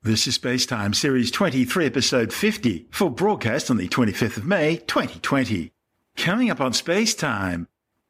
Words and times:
This 0.00 0.28
is 0.28 0.38
Spacetime 0.38 0.94
Series 0.94 1.32
23, 1.32 1.86
Episode 1.86 2.32
50, 2.32 2.86
for 2.92 3.10
broadcast 3.10 3.68
on 3.68 3.78
the 3.78 3.88
25th 3.88 4.36
of 4.36 4.46
May, 4.46 4.76
2020. 4.76 5.72
Coming 6.16 6.50
up 6.50 6.60
on 6.60 6.70
Spacetime, 6.70 7.66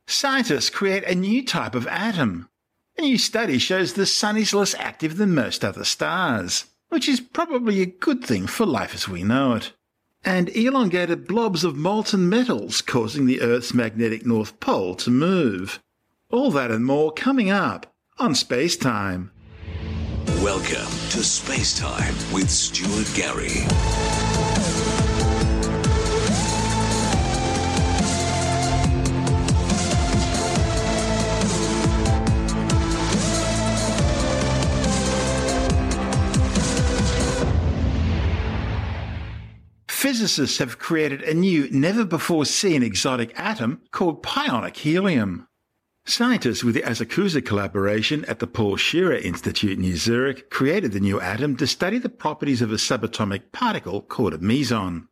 scientists 0.07 0.69
create 0.69 1.05
a 1.05 1.15
new 1.15 1.43
type 1.43 1.75
of 1.75 1.87
atom. 1.87 2.51
A 2.99 3.01
new 3.01 3.17
study 3.17 3.57
shows 3.57 3.95
the 3.95 4.05
Sun 4.05 4.37
is 4.37 4.53
less 4.53 4.75
active 4.75 5.17
than 5.17 5.35
most 5.35 5.65
other 5.65 5.83
stars, 5.83 6.67
which 6.91 7.09
is 7.09 7.21
probably 7.21 7.81
a 7.81 7.87
good 7.87 8.23
thing 8.23 8.47
for 8.47 8.67
life 8.67 8.95
as 8.95 9.09
we 9.09 9.23
know 9.23 9.55
it. 9.55 9.73
And 10.23 10.51
elongated 10.51 11.27
blobs 11.27 11.65
of 11.65 11.75
molten 11.75 12.29
metals 12.29 12.83
causing 12.83 13.25
the 13.25 13.41
Earth's 13.41 13.73
magnetic 13.73 14.27
North 14.27 14.61
Pole 14.61 14.95
to 14.97 15.11
move. 15.11 15.81
All 16.31 16.51
that 16.51 16.71
and 16.71 16.85
more 16.85 17.13
coming 17.13 17.49
up 17.49 17.95
on 18.19 18.35
Spacetime. 18.35 19.31
Welcome 20.49 20.91
to 21.11 21.23
Space 21.23 21.79
Time 21.79 22.15
with 22.33 22.49
Stuart 22.49 23.07
Gary. 23.15 23.67
Physicists 39.91 40.57
have 40.57 40.79
created 40.79 41.21
a 41.25 41.35
new, 41.35 41.69
never 41.71 42.07
before 42.07 42.47
seen 42.47 42.83
exotic 42.83 43.39
atom 43.39 43.83
called 43.91 44.23
pionic 44.23 44.79
helium. 44.79 45.48
Scientists 46.09 46.65
with 46.65 46.75
the 46.75 46.81
ASACUSA 46.81 47.45
collaboration 47.45 48.25
at 48.25 48.39
the 48.39 48.47
Paul 48.47 48.79
Scherrer 48.79 49.23
Institute 49.23 49.79
near 49.79 49.95
Zurich 49.95 50.49
created 50.49 50.93
the 50.93 51.01
new 51.01 51.21
atom 51.21 51.55
to 51.59 51.67
study 51.67 51.99
the 51.99 52.09
properties 52.09 52.63
of 52.63 52.73
a 52.73 52.77
subatomic 52.77 53.53
particle 53.53 54.01
called 54.01 54.33
a 54.33 54.39
meson. 54.39 55.09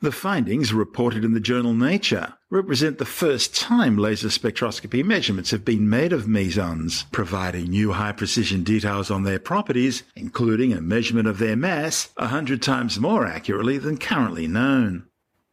The 0.00 0.10
findings, 0.10 0.72
reported 0.72 1.22
in 1.22 1.34
the 1.34 1.38
journal 1.38 1.74
Nature, 1.74 2.32
represent 2.48 2.96
the 2.96 3.04
first 3.04 3.54
time 3.54 3.98
laser 3.98 4.28
spectroscopy 4.28 5.04
measurements 5.04 5.50
have 5.50 5.66
been 5.66 5.86
made 5.86 6.14
of 6.14 6.26
mesons, 6.26 7.04
providing 7.12 7.68
new 7.68 7.92
high 7.92 8.12
precision 8.12 8.64
details 8.64 9.10
on 9.10 9.24
their 9.24 9.38
properties, 9.38 10.02
including 10.16 10.72
a 10.72 10.80
measurement 10.80 11.28
of 11.28 11.36
their 11.36 11.56
mass 11.56 12.08
a 12.16 12.28
hundred 12.28 12.62
times 12.62 12.98
more 12.98 13.26
accurately 13.26 13.76
than 13.76 13.98
currently 13.98 14.46
known. 14.46 15.04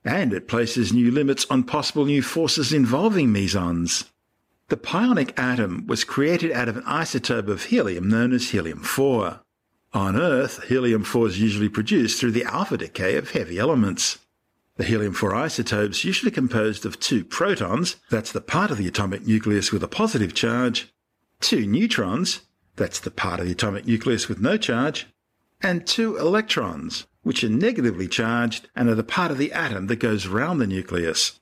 And 0.05 0.31
it 0.31 0.47
places 0.47 0.93
new 0.93 1.11
limits 1.11 1.45
on 1.49 1.65
possible 1.65 2.05
new 2.05 2.21
forces 2.21 2.71
involving 2.71 3.33
mesons. 3.33 4.05
The 4.69 4.77
pionic 4.77 5.37
atom 5.39 5.85
was 5.85 6.03
created 6.03 6.51
out 6.51 6.67
of 6.67 6.77
an 6.77 6.83
isotope 6.83 7.47
of 7.47 7.65
helium 7.65 8.09
known 8.09 8.33
as 8.33 8.49
helium 8.49 8.79
4. 8.79 9.41
On 9.93 10.15
Earth, 10.15 10.63
helium 10.63 11.03
4 11.03 11.27
is 11.27 11.39
usually 11.39 11.69
produced 11.69 12.19
through 12.19 12.31
the 12.31 12.43
alpha 12.43 12.77
decay 12.77 13.15
of 13.15 13.31
heavy 13.31 13.59
elements. 13.59 14.19
The 14.77 14.83
helium-4 14.83 15.31
isotope 15.31 15.91
is 15.91 16.03
usually 16.03 16.31
composed 16.31 16.85
of 16.85 16.99
two 16.99 17.23
protons, 17.23 17.95
that's 18.09 18.33
the 18.33 18.41
part 18.41 18.71
of 18.71 18.77
the 18.77 18.87
atomic 18.87 19.25
nucleus 19.25 19.71
with 19.71 19.81
a 19.83 19.87
positive 19.87 20.33
charge, 20.33 20.93
two 21.39 21.65
neutrons, 21.65 22.41
that's 22.75 22.99
the 22.99 23.11
part 23.11 23.39
of 23.39 23.45
the 23.45 23.53
atomic 23.53 23.87
nucleus 23.87 24.27
with 24.27 24.41
no 24.41 24.57
charge, 24.57 25.07
and 25.61 25.87
two 25.87 26.17
electrons, 26.17 27.07
which 27.23 27.41
are 27.41 27.49
negatively 27.49 28.09
charged 28.09 28.67
and 28.75 28.89
are 28.89 28.95
the 28.95 29.03
part 29.03 29.31
of 29.31 29.37
the 29.37 29.53
atom 29.53 29.87
that 29.87 29.95
goes 29.95 30.27
round 30.27 30.59
the 30.59 30.67
nucleus. 30.67 31.39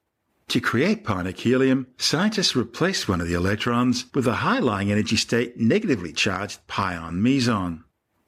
To 0.53 0.61
create 0.61 1.03
pionic 1.03 1.39
helium, 1.39 1.87
scientists 1.97 2.55
replaced 2.55 3.09
one 3.09 3.19
of 3.19 3.27
the 3.27 3.33
electrons 3.33 4.05
with 4.13 4.27
a 4.27 4.35
high-lying 4.45 4.91
energy 4.91 5.15
state 5.15 5.59
negatively 5.59 6.13
charged 6.13 6.67
pion 6.67 7.23
meson. 7.23 7.83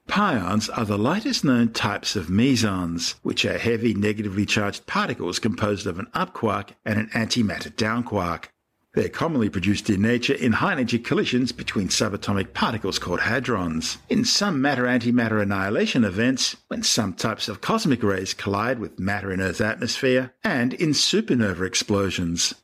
Pions 0.07 0.67
are 0.69 0.85
the 0.85 0.97
lightest 0.97 1.45
known 1.45 1.71
types 1.71 2.15
of 2.15 2.27
mesons, 2.27 3.13
which 3.21 3.45
are 3.45 3.59
heavy 3.59 3.93
negatively 3.93 4.43
charged 4.43 4.87
particles 4.87 5.37
composed 5.37 5.85
of 5.85 5.99
an 5.99 6.07
up 6.15 6.33
quark 6.33 6.73
and 6.83 6.97
an 6.97 7.09
antimatter 7.09 7.75
down 7.75 8.01
quark. 8.01 8.51
They're 8.95 9.09
commonly 9.09 9.49
produced 9.49 9.89
in 9.89 10.01
nature 10.01 10.33
in 10.33 10.53
high 10.53 10.71
energy 10.71 10.99
collisions 10.99 11.51
between 11.51 11.89
subatomic 11.89 12.53
particles 12.53 12.97
called 12.97 13.19
hadrons, 13.19 13.97
in 14.07 14.23
some 14.23 14.61
matter 14.61 14.85
antimatter 14.85 15.41
annihilation 15.41 16.05
events, 16.05 16.55
when 16.69 16.81
some 16.81 17.13
types 17.13 17.49
of 17.49 17.59
cosmic 17.59 18.01
rays 18.01 18.33
collide 18.33 18.79
with 18.79 18.97
matter 18.97 19.33
in 19.33 19.41
Earth's 19.41 19.59
atmosphere, 19.59 20.33
and 20.45 20.73
in 20.75 20.91
supernova 20.91 21.67
explosions. 21.67 22.55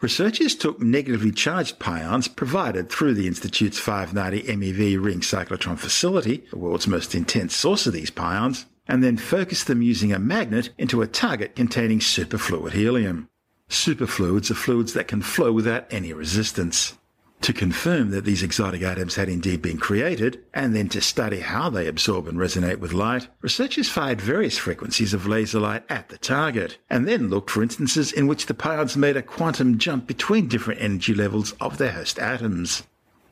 Researchers 0.00 0.54
took 0.54 0.80
negatively 0.80 1.30
charged 1.30 1.78
pions 1.78 2.28
provided 2.28 2.88
through 2.88 3.12
the 3.12 3.26
Institute's 3.26 3.78
590 3.78 4.56
MeV 4.56 5.04
ring 5.04 5.20
cyclotron 5.20 5.78
facility, 5.78 6.44
the 6.50 6.58
world's 6.58 6.88
most 6.88 7.14
intense 7.14 7.54
source 7.54 7.86
of 7.86 7.92
these 7.92 8.10
pions, 8.10 8.64
and 8.86 9.04
then 9.04 9.18
focused 9.18 9.66
them 9.66 9.82
using 9.82 10.14
a 10.14 10.18
magnet 10.18 10.70
into 10.78 11.02
a 11.02 11.06
target 11.06 11.54
containing 11.54 11.98
superfluid 11.98 12.72
helium. 12.72 13.28
Superfluids 13.74 14.50
are 14.50 14.54
fluids 14.54 14.92
that 14.92 15.08
can 15.08 15.20
flow 15.20 15.52
without 15.52 15.86
any 15.90 16.12
resistance. 16.12 16.96
To 17.42 17.52
confirm 17.52 18.10
that 18.10 18.24
these 18.24 18.42
exotic 18.42 18.82
atoms 18.82 19.16
had 19.16 19.28
indeed 19.28 19.60
been 19.60 19.76
created, 19.76 20.42
and 20.54 20.74
then 20.74 20.88
to 20.90 21.02
study 21.02 21.40
how 21.40 21.68
they 21.68 21.86
absorb 21.86 22.26
and 22.28 22.38
resonate 22.38 22.78
with 22.78 22.94
light, 22.94 23.28
researchers 23.42 23.90
fired 23.90 24.20
various 24.20 24.56
frequencies 24.56 25.12
of 25.12 25.26
laser 25.26 25.60
light 25.60 25.82
at 25.90 26.08
the 26.08 26.16
target, 26.16 26.78
and 26.88 27.06
then 27.06 27.28
looked 27.28 27.50
for 27.50 27.62
instances 27.62 28.12
in 28.12 28.26
which 28.26 28.46
the 28.46 28.54
pions 28.54 28.96
made 28.96 29.16
a 29.16 29.22
quantum 29.22 29.76
jump 29.76 30.06
between 30.06 30.48
different 30.48 30.80
energy 30.80 31.12
levels 31.12 31.52
of 31.60 31.76
their 31.76 31.92
host 31.92 32.18
atoms. 32.18 32.84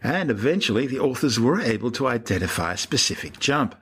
And 0.03 0.31
eventually 0.31 0.87
the 0.87 0.99
authors 0.99 1.41
were 1.41 1.61
able 1.61 1.93
to 1.93 2.09
identify 2.09 2.73
a 2.73 2.77
specific 2.77 3.39
jump. 3.39 3.77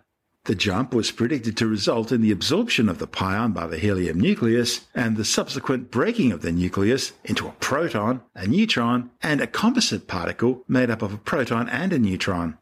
The 0.45 0.55
jump 0.55 0.95
was 0.95 1.11
predicted 1.11 1.57
to 1.59 1.67
result 1.67 2.11
in 2.11 2.23
the 2.23 2.31
absorption 2.31 2.89
of 2.89 2.99
the 2.99 3.07
pion 3.07 3.53
by 3.53 3.67
the 3.67 3.79
helium 3.79 4.19
nucleus 4.19 4.87
and 4.95 5.17
the 5.17 5.25
subsequent 5.25 5.91
breaking 5.91 6.33
of 6.33 6.41
the 6.41 6.51
nucleus 6.51 7.13
into 7.25 7.47
a 7.47 7.53
proton, 7.61 8.23
a 8.35 8.47
neutron, 8.47 9.11
and 9.23 9.41
a 9.41 9.47
composite 9.47 10.07
particle 10.07 10.65
made 10.67 10.91
up 10.91 11.03
of 11.03 11.13
a 11.13 11.19
proton 11.19 11.69
and 11.69 11.93
a 11.93 11.99
neutron. 11.99 12.57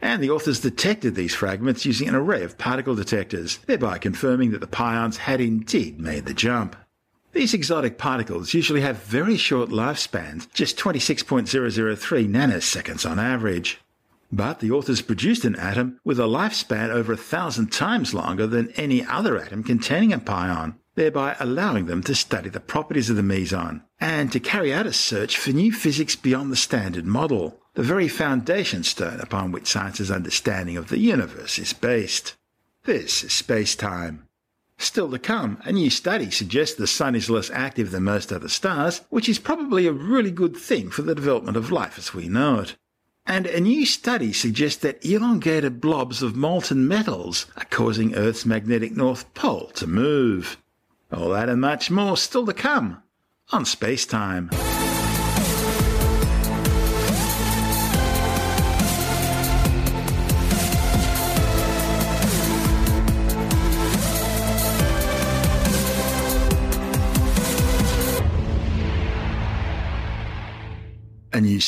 And 0.00 0.22
the 0.22 0.30
authors 0.30 0.60
detected 0.60 1.16
these 1.16 1.34
fragments 1.34 1.84
using 1.84 2.08
an 2.08 2.14
array 2.14 2.44
of 2.44 2.56
particle 2.56 2.94
detectors, 2.94 3.58
thereby 3.66 3.98
confirming 3.98 4.52
that 4.52 4.60
the 4.60 4.66
pions 4.66 5.16
had 5.16 5.40
indeed 5.40 5.98
made 5.98 6.26
the 6.26 6.34
jump. 6.34 6.76
These 7.32 7.52
exotic 7.52 7.98
particles 7.98 8.54
usually 8.54 8.82
have 8.82 9.02
very 9.02 9.36
short 9.36 9.70
lifespans, 9.70 10.46
just 10.52 10.78
26.003 10.78 12.28
nanoseconds 12.28 13.10
on 13.10 13.18
average. 13.18 13.80
But 14.32 14.60
the 14.60 14.70
authors 14.70 15.02
produced 15.02 15.44
an 15.44 15.56
atom 15.56 16.00
with 16.04 16.18
a 16.18 16.24
lifespan 16.24 16.90
over 16.90 17.12
a 17.12 17.16
thousand 17.16 17.72
times 17.72 18.14
longer 18.14 18.46
than 18.46 18.72
any 18.72 19.04
other 19.04 19.38
atom 19.38 19.62
containing 19.62 20.12
a 20.12 20.18
pion, 20.18 20.76
thereby 20.94 21.36
allowing 21.38 21.86
them 21.86 22.02
to 22.04 22.14
study 22.14 22.48
the 22.48 22.60
properties 22.60 23.10
of 23.10 23.16
the 23.16 23.22
meson 23.22 23.82
and 24.00 24.32
to 24.32 24.40
carry 24.40 24.72
out 24.72 24.86
a 24.86 24.92
search 24.92 25.36
for 25.36 25.50
new 25.50 25.72
physics 25.72 26.16
beyond 26.16 26.50
the 26.50 26.56
standard 26.56 27.06
model, 27.06 27.60
the 27.74 27.82
very 27.82 28.08
foundation 28.08 28.82
stone 28.82 29.20
upon 29.20 29.52
which 29.52 29.66
science's 29.66 30.10
understanding 30.10 30.76
of 30.76 30.88
the 30.88 30.98
universe 30.98 31.58
is 31.58 31.72
based. 31.72 32.36
This 32.84 33.24
is 33.24 33.32
space 33.32 33.74
time. 33.74 34.26
Still 34.76 35.10
to 35.10 35.18
come, 35.18 35.58
a 35.64 35.72
new 35.72 35.88
study 35.88 36.30
suggests 36.30 36.74
the 36.74 36.86
Sun 36.86 37.14
is 37.14 37.30
less 37.30 37.50
active 37.50 37.90
than 37.92 38.04
most 38.04 38.32
other 38.32 38.48
stars, 38.48 39.02
which 39.08 39.28
is 39.28 39.38
probably 39.38 39.86
a 39.86 39.92
really 39.92 40.30
good 40.30 40.56
thing 40.56 40.90
for 40.90 41.02
the 41.02 41.14
development 41.14 41.56
of 41.56 41.70
life 41.70 41.96
as 41.96 42.12
we 42.12 42.28
know 42.28 42.60
it. 42.60 42.76
And 43.26 43.46
a 43.46 43.60
new 43.60 43.86
study 43.86 44.32
suggests 44.32 44.80
that 44.82 45.04
elongated 45.04 45.80
blobs 45.80 46.22
of 46.22 46.36
molten 46.36 46.86
metals 46.86 47.46
are 47.56 47.64
causing 47.64 48.14
Earth's 48.14 48.44
magnetic 48.44 48.94
North 48.94 49.32
Pole 49.32 49.70
to 49.76 49.86
move. 49.86 50.58
All 51.10 51.30
that 51.30 51.48
and 51.48 51.60
much 51.60 51.90
more 51.90 52.16
still 52.16 52.44
to 52.44 52.52
come 52.52 53.02
on 53.50 53.64
Space 53.64 54.04
Time. 54.04 54.50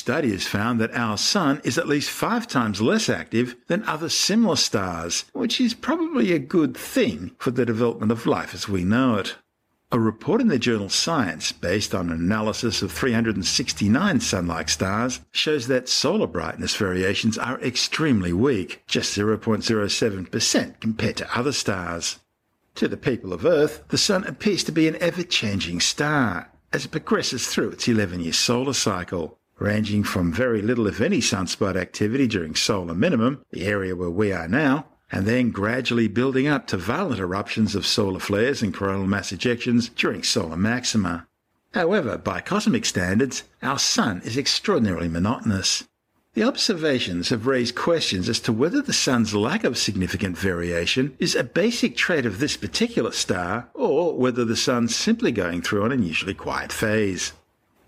Study 0.06 0.30
has 0.30 0.46
found 0.46 0.80
that 0.80 0.94
our 0.94 1.18
Sun 1.18 1.60
is 1.64 1.76
at 1.76 1.88
least 1.88 2.10
five 2.10 2.46
times 2.46 2.80
less 2.80 3.08
active 3.08 3.56
than 3.66 3.82
other 3.86 4.08
similar 4.08 4.54
stars, 4.54 5.24
which 5.32 5.60
is 5.60 5.74
probably 5.74 6.30
a 6.30 6.38
good 6.38 6.76
thing 6.76 7.32
for 7.38 7.50
the 7.50 7.66
development 7.66 8.12
of 8.12 8.24
life 8.24 8.54
as 8.54 8.68
we 8.68 8.84
know 8.84 9.16
it. 9.16 9.34
A 9.90 9.98
report 9.98 10.40
in 10.40 10.46
the 10.46 10.60
journal 10.60 10.88
Science, 10.88 11.50
based 11.50 11.92
on 11.92 12.10
an 12.10 12.20
analysis 12.20 12.82
of 12.82 12.92
369 12.92 14.20
Sun-like 14.20 14.68
stars, 14.68 15.22
shows 15.32 15.66
that 15.66 15.88
solar 15.88 16.28
brightness 16.28 16.76
variations 16.76 17.36
are 17.36 17.60
extremely 17.60 18.32
weak, 18.32 18.84
just 18.86 19.12
0.07% 19.18 20.78
compared 20.78 21.16
to 21.16 21.36
other 21.36 21.50
stars. 21.50 22.20
To 22.76 22.86
the 22.86 22.96
people 22.96 23.32
of 23.32 23.44
Earth, 23.44 23.82
the 23.88 23.98
Sun 23.98 24.22
appears 24.22 24.62
to 24.64 24.70
be 24.72 24.86
an 24.86 25.02
ever-changing 25.02 25.80
star 25.80 26.52
as 26.72 26.84
it 26.84 26.92
progresses 26.92 27.48
through 27.48 27.70
its 27.70 27.88
11-year 27.88 28.32
solar 28.32 28.72
cycle 28.72 29.40
ranging 29.58 30.04
from 30.04 30.32
very 30.32 30.60
little 30.60 30.86
if 30.86 31.00
any 31.00 31.20
sunspot 31.20 31.76
activity 31.76 32.26
during 32.26 32.54
solar 32.54 32.94
minimum, 32.94 33.42
the 33.50 33.64
area 33.64 33.96
where 33.96 34.10
we 34.10 34.32
are 34.32 34.48
now, 34.48 34.86
and 35.10 35.26
then 35.26 35.50
gradually 35.50 36.08
building 36.08 36.46
up 36.46 36.66
to 36.66 36.76
violent 36.76 37.20
eruptions 37.20 37.74
of 37.74 37.86
solar 37.86 38.20
flares 38.20 38.62
and 38.62 38.74
coronal 38.74 39.06
mass 39.06 39.32
ejections 39.32 39.94
during 39.94 40.22
solar 40.22 40.56
maxima. 40.56 41.26
However, 41.74 42.18
by 42.18 42.40
cosmic 42.40 42.84
standards, 42.84 43.44
our 43.62 43.78
Sun 43.78 44.22
is 44.24 44.36
extraordinarily 44.36 45.08
monotonous. 45.08 45.84
The 46.34 46.42
observations 46.42 47.30
have 47.30 47.46
raised 47.46 47.74
questions 47.74 48.28
as 48.28 48.40
to 48.40 48.52
whether 48.52 48.82
the 48.82 48.92
Sun's 48.92 49.34
lack 49.34 49.64
of 49.64 49.78
significant 49.78 50.36
variation 50.36 51.16
is 51.18 51.34
a 51.34 51.44
basic 51.44 51.96
trait 51.96 52.26
of 52.26 52.38
this 52.38 52.56
particular 52.56 53.12
star, 53.12 53.68
or 53.72 54.16
whether 54.16 54.44
the 54.44 54.56
Sun's 54.56 54.94
simply 54.94 55.32
going 55.32 55.62
through 55.62 55.84
an 55.84 55.92
unusually 55.92 56.34
quiet 56.34 56.72
phase. 56.72 57.32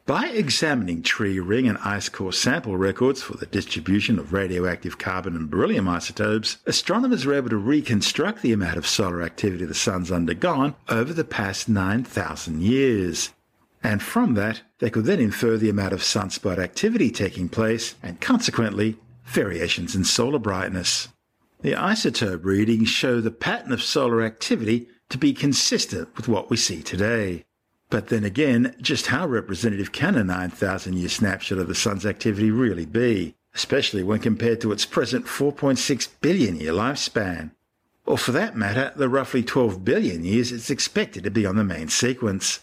By 0.09 0.29
examining 0.29 1.03
tree 1.03 1.39
ring 1.39 1.69
and 1.69 1.77
ice 1.85 2.09
core 2.09 2.33
sample 2.33 2.79
records 2.79 3.21
for 3.21 3.37
the 3.37 3.45
distribution 3.45 4.19
of 4.19 4.33
radioactive 4.33 4.97
carbon 4.97 5.37
and 5.37 5.51
beryllium 5.51 5.87
isotopes, 5.87 6.57
astronomers 6.65 7.27
were 7.27 7.35
able 7.35 7.51
to 7.51 7.59
reconstruct 7.59 8.41
the 8.41 8.55
amount 8.55 8.79
of 8.79 8.87
solar 8.87 9.23
activity 9.23 9.67
the 9.67 9.75
Sun's 9.75 10.11
undergone 10.11 10.77
over 10.89 11.13
the 11.13 11.25
past 11.25 11.69
9,000 11.69 12.63
years. 12.63 13.35
And 13.83 14.03
from 14.03 14.33
that, 14.33 14.63
they 14.79 14.89
could 14.89 15.05
then 15.05 15.21
infer 15.21 15.59
the 15.59 15.69
amount 15.69 15.93
of 15.93 16.01
sunspot 16.01 16.57
activity 16.57 17.11
taking 17.11 17.51
place 17.51 17.95
and 18.03 18.19
consequently 18.19 18.97
variations 19.27 19.95
in 19.95 20.05
solar 20.05 20.39
brightness. 20.39 21.09
The 21.61 21.73
isotope 21.73 22.47
readings 22.47 22.89
show 22.89 23.21
the 23.21 23.31
pattern 23.31 23.73
of 23.73 23.83
solar 23.83 24.23
activity 24.23 24.89
to 25.11 25.19
be 25.19 25.35
consistent 25.35 26.17
with 26.17 26.29
what 26.29 26.49
we 26.49 26.57
see 26.57 26.83
today. 26.83 27.45
But 27.91 28.09
then 28.09 28.25
again, 28.25 28.75
just 28.81 29.07
how 29.07 29.27
representative 29.27 29.93
can 29.93 30.15
a 30.15 30.25
9,000 30.25 30.95
year 30.95 31.09
snapshot 31.09 31.59
of 31.59 31.69
the 31.69 31.75
Sun's 31.75 32.05
activity 32.05 32.51
really 32.51 32.85
be, 32.85 33.35
especially 33.55 34.03
when 34.03 34.19
compared 34.21 34.61
to 34.61 34.73
its 34.73 34.85
present 34.85 35.27
4.6 35.27 36.09
billion 36.21 36.57
year 36.57 36.73
lifespan? 36.73 37.53
Or 38.05 38.19
for 38.19 38.33
that 38.33 38.57
matter, 38.57 38.93
the 38.97 39.09
roughly 39.09 39.43
12 39.43 39.85
billion 39.85 40.25
years 40.25 40.53
it's 40.53 40.71
expected 40.71 41.25
to 41.25 41.31
be 41.31 41.47
on 41.47 41.57
the 41.57 41.65
main 41.65 41.89
sequence. 41.89 42.61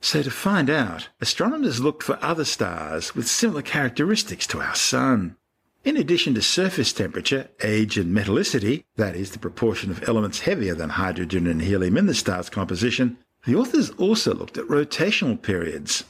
So 0.00 0.22
to 0.22 0.30
find 0.30 0.70
out, 0.70 1.08
astronomers 1.20 1.80
looked 1.80 2.04
for 2.04 2.18
other 2.22 2.44
stars 2.44 3.16
with 3.16 3.26
similar 3.26 3.62
characteristics 3.62 4.46
to 4.48 4.60
our 4.60 4.74
Sun. 4.74 5.36
In 5.84 5.96
addition 5.96 6.34
to 6.34 6.42
surface 6.42 6.92
temperature, 6.92 7.48
age, 7.62 7.96
and 7.96 8.14
metallicity, 8.14 8.84
that 8.96 9.16
is, 9.16 9.30
the 9.30 9.38
proportion 9.38 9.90
of 9.90 10.08
elements 10.08 10.40
heavier 10.40 10.74
than 10.74 10.90
hydrogen 10.90 11.46
and 11.46 11.62
helium 11.62 11.96
in 11.96 12.06
the 12.06 12.14
star's 12.14 12.50
composition, 12.50 13.18
the 13.46 13.54
authors 13.54 13.90
also 13.90 14.34
looked 14.34 14.58
at 14.58 14.66
rotational 14.66 15.40
periods. 15.40 16.04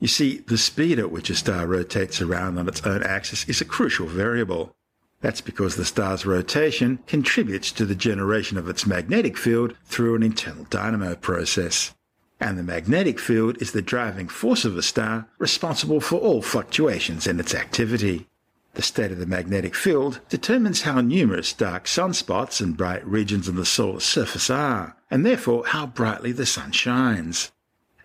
You 0.00 0.08
see, 0.08 0.38
the 0.38 0.58
speed 0.58 0.98
at 0.98 1.12
which 1.12 1.30
a 1.30 1.34
star 1.34 1.66
rotates 1.66 2.20
around 2.20 2.58
on 2.58 2.68
its 2.68 2.84
own 2.84 3.02
axis 3.02 3.48
is 3.48 3.60
a 3.60 3.64
crucial 3.64 4.06
variable. 4.06 4.74
That's 5.20 5.40
because 5.40 5.76
the 5.76 5.84
star's 5.84 6.26
rotation 6.26 6.98
contributes 7.06 7.70
to 7.72 7.86
the 7.86 7.94
generation 7.94 8.58
of 8.58 8.68
its 8.68 8.84
magnetic 8.84 9.38
field 9.38 9.76
through 9.84 10.16
an 10.16 10.24
internal 10.24 10.66
dynamo 10.70 11.14
process. 11.14 11.94
And 12.40 12.58
the 12.58 12.64
magnetic 12.64 13.20
field 13.20 13.62
is 13.62 13.70
the 13.70 13.82
driving 13.82 14.26
force 14.26 14.64
of 14.64 14.76
a 14.76 14.82
star 14.82 15.28
responsible 15.38 16.00
for 16.00 16.16
all 16.16 16.42
fluctuations 16.42 17.28
in 17.28 17.38
its 17.38 17.54
activity. 17.54 18.26
The 18.74 18.82
state 18.82 19.12
of 19.12 19.18
the 19.18 19.26
magnetic 19.26 19.74
field 19.74 20.20
determines 20.30 20.82
how 20.82 21.00
numerous 21.02 21.52
dark 21.52 21.84
sunspots 21.84 22.60
and 22.60 22.76
bright 22.76 23.06
regions 23.06 23.48
on 23.48 23.56
the 23.56 23.66
solar 23.66 24.00
surface 24.00 24.48
are, 24.48 24.96
and 25.10 25.26
therefore 25.26 25.66
how 25.66 25.86
brightly 25.86 26.32
the 26.32 26.46
sun 26.46 26.72
shines. 26.72 27.52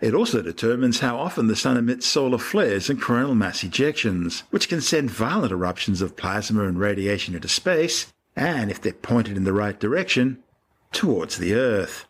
It 0.02 0.14
also 0.14 0.42
determines 0.42 1.00
how 1.00 1.18
often 1.18 1.48
the 1.48 1.56
sun 1.56 1.78
emits 1.78 2.06
solar 2.06 2.38
flares 2.38 2.90
and 2.90 3.02
coronal 3.02 3.34
mass 3.34 3.64
ejections, 3.64 4.44
which 4.50 4.68
can 4.68 4.82
send 4.82 5.10
violent 5.10 5.54
eruptions 5.54 6.02
of 6.02 6.18
plasma 6.18 6.68
and 6.68 6.78
radiation 6.78 7.34
into 7.34 7.48
space, 7.48 8.14
and 8.36 8.70
if 8.70 8.82
they're 8.82 8.92
pointed 8.92 9.38
in 9.38 9.46
the 9.46 9.54
right 9.54 9.80
direction, 9.80 10.44
towards 10.92 11.38
the 11.38 11.56
Earth. 11.56 12.07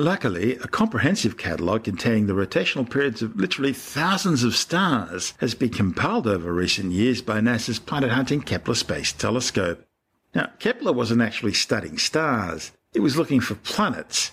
Luckily, 0.00 0.56
a 0.56 0.66
comprehensive 0.66 1.36
catalogue 1.36 1.84
containing 1.84 2.26
the 2.26 2.32
rotational 2.32 2.88
periods 2.88 3.20
of 3.20 3.36
literally 3.36 3.74
thousands 3.74 4.44
of 4.44 4.56
stars 4.56 5.34
has 5.40 5.54
been 5.54 5.68
compiled 5.68 6.26
over 6.26 6.54
recent 6.54 6.92
years 6.92 7.20
by 7.20 7.38
NASA's 7.38 7.78
planet 7.78 8.10
hunting 8.10 8.40
Kepler 8.40 8.76
Space 8.76 9.12
Telescope. 9.12 9.84
Now, 10.34 10.52
Kepler 10.58 10.94
wasn't 10.94 11.20
actually 11.20 11.52
studying 11.52 11.98
stars, 11.98 12.72
it 12.94 13.00
was 13.00 13.18
looking 13.18 13.40
for 13.40 13.56
planets. 13.56 14.30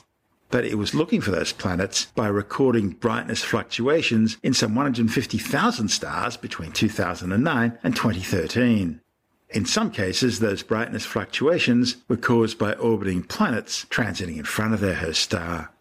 But 0.49 0.63
it 0.63 0.75
was 0.75 0.95
looking 0.95 1.19
for 1.19 1.31
those 1.31 1.51
planets 1.51 2.05
by 2.15 2.27
recording 2.27 2.91
brightness 2.91 3.43
fluctuations 3.43 4.37
in 4.41 4.53
some 4.53 4.73
150,000 4.73 5.89
stars 5.89 6.37
between 6.37 6.71
2009 6.71 7.77
and 7.83 7.93
2013. 7.93 9.01
In 9.49 9.65
some 9.65 9.91
cases, 9.91 10.39
those 10.39 10.61
brightness 10.61 11.05
fluctuations 11.05 11.97
were 12.09 12.17
caused 12.17 12.57
by 12.57 12.73
orbiting 12.73 13.23
planets 13.23 13.85
transiting 13.89 14.37
in 14.37 14.43
front 14.43 14.73
of 14.73 14.81
their 14.81 14.95
host 14.95 15.21
star. 15.21 15.71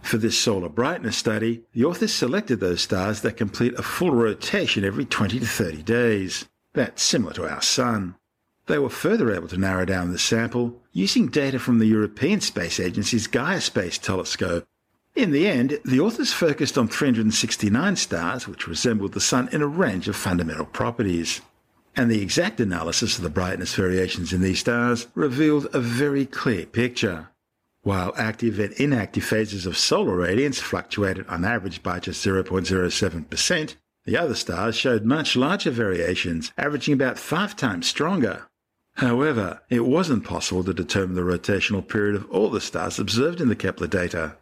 For 0.00 0.18
this 0.18 0.38
solar 0.38 0.68
brightness 0.68 1.16
study, 1.16 1.62
the 1.72 1.84
authors 1.84 2.14
selected 2.14 2.60
those 2.60 2.82
stars 2.82 3.22
that 3.22 3.36
complete 3.36 3.74
a 3.74 3.82
full 3.82 4.12
rotation 4.12 4.84
every 4.84 5.04
20 5.04 5.40
to 5.40 5.46
30 5.46 5.82
days. 5.82 6.46
That's 6.74 7.02
similar 7.02 7.32
to 7.34 7.48
our 7.48 7.60
Sun. 7.60 8.14
They 8.66 8.78
were 8.78 8.88
further 8.88 9.34
able 9.34 9.48
to 9.48 9.56
narrow 9.56 9.84
down 9.84 10.12
the 10.12 10.18
sample 10.18 10.80
using 10.92 11.26
data 11.26 11.58
from 11.58 11.78
the 11.78 11.86
European 11.86 12.40
Space 12.40 12.78
Agency's 12.78 13.26
Gaia 13.26 13.60
Space 13.60 13.98
Telescope. 13.98 14.64
In 15.16 15.32
the 15.32 15.48
end, 15.48 15.80
the 15.84 15.98
authors 15.98 16.32
focused 16.32 16.78
on 16.78 16.86
369 16.86 17.96
stars 17.96 18.46
which 18.46 18.68
resembled 18.68 19.14
the 19.14 19.20
Sun 19.20 19.48
in 19.50 19.62
a 19.62 19.66
range 19.66 20.06
of 20.06 20.14
fundamental 20.14 20.66
properties 20.66 21.40
and 21.96 22.10
the 22.10 22.20
exact 22.20 22.60
analysis 22.60 23.16
of 23.16 23.24
the 23.24 23.30
brightness 23.30 23.74
variations 23.74 24.32
in 24.32 24.42
these 24.42 24.60
stars 24.60 25.06
revealed 25.14 25.66
a 25.72 25.80
very 25.80 26.26
clear 26.26 26.66
picture. 26.66 27.28
While 27.82 28.12
active 28.16 28.58
and 28.58 28.72
inactive 28.74 29.24
phases 29.24 29.64
of 29.64 29.78
solar 29.78 30.16
radiance 30.16 30.60
fluctuated 30.60 31.26
on 31.28 31.44
average 31.44 31.82
by 31.82 32.00
just 32.00 32.24
0.07%, 32.24 33.76
the 34.04 34.16
other 34.16 34.34
stars 34.34 34.76
showed 34.76 35.04
much 35.04 35.36
larger 35.36 35.70
variations, 35.70 36.52
averaging 36.58 36.94
about 36.94 37.18
five 37.18 37.56
times 37.56 37.86
stronger. 37.86 38.46
However, 38.96 39.60
it 39.68 39.86
wasn't 39.86 40.24
possible 40.24 40.64
to 40.64 40.74
determine 40.74 41.16
the 41.16 41.22
rotational 41.22 41.86
period 41.86 42.16
of 42.16 42.30
all 42.30 42.50
the 42.50 42.60
stars 42.60 42.98
observed 42.98 43.40
in 43.40 43.48
the 43.48 43.56
Kepler 43.56 43.88
data. 43.88 44.36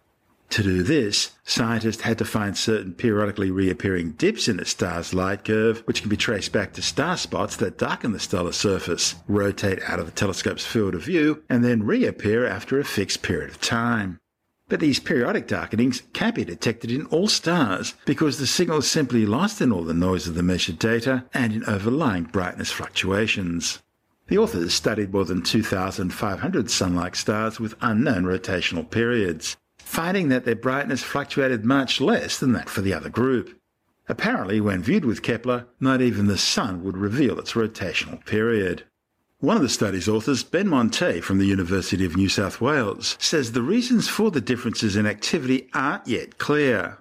To 0.51 0.63
do 0.63 0.85
this, 0.85 1.33
scientists 1.43 2.03
had 2.03 2.19
to 2.19 2.25
find 2.25 2.57
certain 2.57 2.95
periodically 2.95 3.51
reappearing 3.51 4.13
dips 4.13 4.47
in 4.47 4.59
the 4.59 4.65
star's 4.65 5.13
light 5.13 5.45
curve, 5.45 5.83
which 5.87 6.01
can 6.01 6.09
be 6.09 6.17
traced 6.17 6.53
back 6.53 6.73
to 6.75 6.83
star 6.83 7.17
spots 7.17 7.57
that 7.57 7.77
darken 7.77 8.13
the 8.13 8.21
stellar 8.21 8.53
surface, 8.53 9.17
rotate 9.27 9.83
out 9.83 9.99
of 9.99 10.07
the 10.07 10.13
telescope's 10.13 10.65
field 10.65 10.95
of 10.95 11.03
view, 11.03 11.43
and 11.49 11.65
then 11.65 11.83
reappear 11.83 12.47
after 12.47 12.79
a 12.79 12.85
fixed 12.85 13.23
period 13.23 13.51
of 13.51 13.61
time. 13.61 14.21
But 14.69 14.79
these 14.79 15.01
periodic 15.01 15.49
darkenings 15.49 16.03
can't 16.13 16.37
be 16.37 16.45
detected 16.45 16.93
in 16.93 17.07
all 17.07 17.27
stars 17.27 17.95
because 18.07 18.39
the 18.39 18.47
signal 18.47 18.79
is 18.79 18.91
simply 18.91 19.27
lost 19.27 19.61
in 19.61 19.73
all 19.73 19.83
the 19.83 19.93
noise 19.93 20.29
of 20.29 20.37
the 20.37 20.43
measured 20.43 20.79
data 20.79 21.25
and 21.35 21.53
in 21.53 21.65
overlying 21.65 22.25
brightness 22.25 22.71
fluctuations. 22.71 23.83
The 24.29 24.39
authors 24.39 24.73
studied 24.73 25.13
more 25.13 25.25
than 25.25 25.43
2,500 25.43 26.71
sun-like 26.71 27.17
stars 27.17 27.59
with 27.59 27.75
unknown 27.81 28.23
rotational 28.23 28.89
periods 28.89 29.57
finding 29.85 30.29
that 30.29 30.45
their 30.45 30.57
brightness 30.57 31.03
fluctuated 31.03 31.65
much 31.65 32.01
less 32.01 32.39
than 32.39 32.53
that 32.53 32.69
for 32.69 32.81
the 32.81 32.95
other 32.95 33.09
group. 33.09 33.61
Apparently, 34.09 34.61
when 34.61 34.83
viewed 34.83 35.05
with 35.05 35.23
Kepler, 35.23 35.67
not 35.81 36.03
even 36.03 36.27
the 36.27 36.37
Sun 36.37 36.83
would 36.85 36.97
reveal 36.97 37.39
its 37.39 37.53
rotational 37.53 38.25
period. 38.27 38.85
One 39.39 39.57
of 39.57 39.63
the 39.63 39.69
study's 39.69 40.09
authors, 40.09 40.43
Ben 40.43 40.69
Montet 40.69 41.23
from 41.23 41.39
the 41.39 41.47
University 41.47 42.05
of 42.05 42.17
New 42.17 42.29
South 42.29 42.61
Wales, 42.61 43.17
says 43.21 43.53
the 43.53 43.63
reasons 43.63 44.09
for 44.09 44.31
the 44.31 44.41
differences 44.41 44.97
in 44.97 45.07
activity 45.07 45.69
aren't 45.75 46.07
yet 46.07 46.39
clear. 46.39 46.99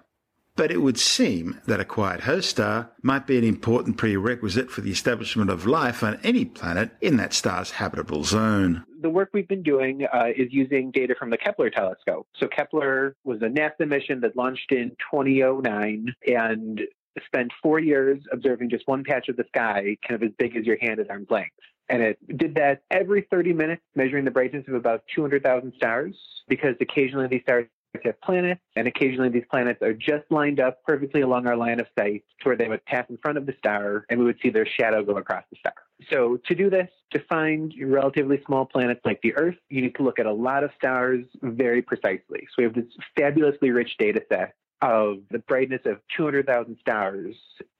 But 0.55 0.72
it 0.72 0.81
would 0.81 1.00
seem 1.00 1.60
that 1.65 1.79
a 1.79 1.86
quiet 1.86 2.22
host 2.22 2.50
star 2.50 2.91
might 3.01 3.25
be 3.25 3.38
an 3.38 3.43
important 3.43 3.98
prerequisite 3.98 4.69
for 4.69 4.81
the 4.81 4.91
establishment 4.91 5.50
of 5.50 5.65
life 5.65 6.03
on 6.03 6.19
any 6.24 6.45
planet 6.45 6.91
in 7.01 7.17
that 7.17 7.33
star's 7.33 7.72
habitable 7.72 8.24
zone 8.24 8.86
the 9.03 9.10
work 9.10 9.29
we've 9.33 9.48
been 9.48 9.62
doing 9.62 10.07
uh, 10.12 10.27
is 10.36 10.48
using 10.51 10.89
data 10.89 11.13
from 11.19 11.29
the 11.29 11.38
Kepler 11.38 11.69
telescope. 11.69 12.25
So 12.39 12.48
Kepler 12.48 13.15
was 13.24 13.41
a 13.41 13.48
NASA 13.48 13.88
mission 13.88 14.22
that 14.22 14.36
launched 14.36 14.72
in 14.72 14.91
2009 15.12 16.15
and 16.25 16.81
spent 17.25 17.51
four 17.62 17.79
years 17.79 18.24
observing 18.31 18.69
just 18.69 18.88
one 18.88 19.03
patch 19.03 19.29
of 19.29 19.38
the 19.38 19.43
sky, 19.50 19.98
kind 20.07 20.24
of 20.24 20.24
as 20.24 20.33
big 20.39 20.55
as 20.55 20.65
your 20.65 20.77
hand 20.81 21.00
at 21.00 21.12
arm's 21.12 21.29
length. 21.29 21.55
And 21.89 22.01
it 22.01 22.38
did 22.38 22.55
that 22.55 22.81
every 22.89 23.27
30 23.29 23.53
minutes, 23.53 23.81
measuring 23.93 24.25
the 24.25 24.31
brightness 24.31 24.63
of 24.67 24.74
about 24.74 25.03
200,000 25.13 25.74
stars, 25.75 26.15
because 26.48 26.75
occasionally 26.79 27.27
these 27.27 27.41
stars 27.43 27.67
have 28.03 28.19
planets, 28.21 28.62
and 28.75 28.88
occasionally 28.88 29.29
these 29.29 29.45
planets 29.50 29.81
are 29.81 29.93
just 29.93 30.23
lined 30.29 30.59
up 30.59 30.83
perfectly 30.83 31.21
along 31.21 31.47
our 31.47 31.55
line 31.55 31.79
of 31.79 31.88
sight 31.97 32.23
to 32.41 32.50
where 32.50 32.55
they 32.55 32.67
would 32.67 32.83
pass 32.85 33.05
in 33.09 33.17
front 33.17 33.38
of 33.38 33.45
the 33.45 33.53
star, 33.57 34.05
and 34.09 34.19
we 34.19 34.25
would 34.25 34.39
see 34.41 34.50
their 34.50 34.65
shadow 34.65 35.03
go 35.03 35.17
across 35.17 35.43
the 35.51 35.57
star. 35.57 35.73
So 36.09 36.38
to 36.45 36.55
do 36.55 36.69
this, 36.69 36.89
to 37.12 37.19
find 37.29 37.73
relatively 37.81 38.41
small 38.45 38.65
planets 38.65 39.01
like 39.05 39.21
the 39.21 39.35
Earth, 39.35 39.55
you 39.69 39.81
need 39.81 39.95
to 39.95 40.03
look 40.03 40.19
at 40.19 40.25
a 40.25 40.33
lot 40.33 40.63
of 40.63 40.71
stars 40.75 41.25
very 41.41 41.81
precisely. 41.81 42.47
So 42.50 42.55
we 42.57 42.63
have 42.63 42.73
this 42.73 42.85
fabulously 43.15 43.71
rich 43.71 43.95
data 43.97 44.21
set 44.29 44.55
of 44.81 45.19
the 45.31 45.39
brightness 45.39 45.81
of 45.85 46.00
200,000 46.17 46.77
stars 46.81 47.35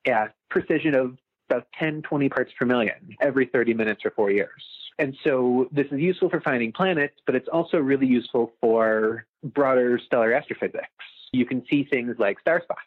at 0.05 0.34
precision 0.50 0.96
of 0.96 1.17
about 1.50 1.67
10, 1.77 2.03
20 2.03 2.29
parts 2.29 2.51
per 2.58 2.65
million 2.65 3.15
every 3.20 3.46
30 3.48 3.74
minutes 3.74 4.01
for 4.01 4.12
four 4.12 4.32
years. 4.32 4.63
And 5.00 5.16
so 5.24 5.68
this 5.72 5.88
is 5.92 6.00
useful 6.00 6.30
for 6.30 6.42
finding 6.42 6.72
planets, 6.72 7.16
but 7.26 7.36
it's 7.36 7.48
also 7.52 7.78
really 7.78 8.08
useful 8.08 8.54
for 8.62 9.26
broader 9.44 10.00
stellar 10.06 10.34
astrophysics. 10.34 10.88
You 11.32 11.46
can 11.46 11.64
see 11.70 11.84
things 11.84 12.16
like 12.20 12.40
star 12.40 12.62
spots 12.62 12.82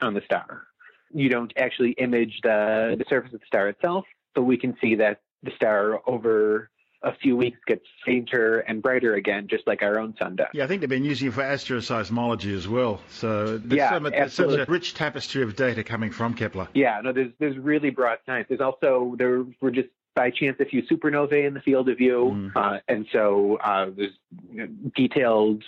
on 0.00 0.14
the 0.14 0.22
star. 0.24 0.64
You 1.12 1.28
don't 1.28 1.52
actually 1.56 1.92
image 1.92 2.40
the, 2.42 2.96
the 2.98 3.04
surface 3.08 3.32
of 3.32 3.40
the 3.40 3.46
star 3.46 3.68
itself, 3.68 4.04
but 4.34 4.42
we 4.42 4.56
can 4.56 4.76
see 4.80 4.94
that 4.96 5.20
the 5.42 5.50
star 5.56 6.00
over 6.06 6.70
a 7.02 7.14
few 7.14 7.36
weeks 7.36 7.58
gets 7.66 7.84
fainter 8.04 8.58
and 8.60 8.82
brighter 8.82 9.14
again, 9.14 9.46
just 9.48 9.66
like 9.66 9.82
our 9.82 9.98
own 9.98 10.14
sun 10.18 10.36
does. 10.36 10.48
Yeah, 10.52 10.64
I 10.64 10.66
think 10.66 10.80
they've 10.80 10.90
been 10.90 11.04
using 11.04 11.28
it 11.28 11.34
for 11.34 11.42
astroseismology 11.42 12.54
as 12.54 12.66
well. 12.66 13.00
So 13.08 13.58
there's, 13.58 13.78
Yeah, 13.78 13.90
so 13.90 14.00
much, 14.00 14.12
there's 14.12 14.32
such 14.32 14.50
a 14.50 14.64
rich 14.68 14.94
tapestry 14.94 15.42
of 15.42 15.54
data 15.54 15.84
coming 15.84 16.10
from 16.10 16.34
Kepler. 16.34 16.68
Yeah, 16.74 17.00
no, 17.02 17.12
there's 17.12 17.30
there's 17.38 17.56
really 17.56 17.90
broad 17.90 18.18
science. 18.26 18.46
There's 18.48 18.60
also 18.60 19.14
there 19.16 19.44
were 19.60 19.70
just 19.70 19.88
by 20.18 20.28
chance 20.40 20.56
a 20.58 20.68
few 20.72 20.82
supernovae 20.92 21.46
in 21.48 21.54
the 21.58 21.64
field 21.68 21.86
of 21.92 21.96
view, 22.04 22.20
Mm. 22.34 22.50
uh, 22.60 22.78
and 22.92 23.00
so 23.14 23.22
uh, 23.68 23.86
there's 23.96 24.16
you 24.52 24.58
know, 24.60 24.68
detailed 25.02 25.62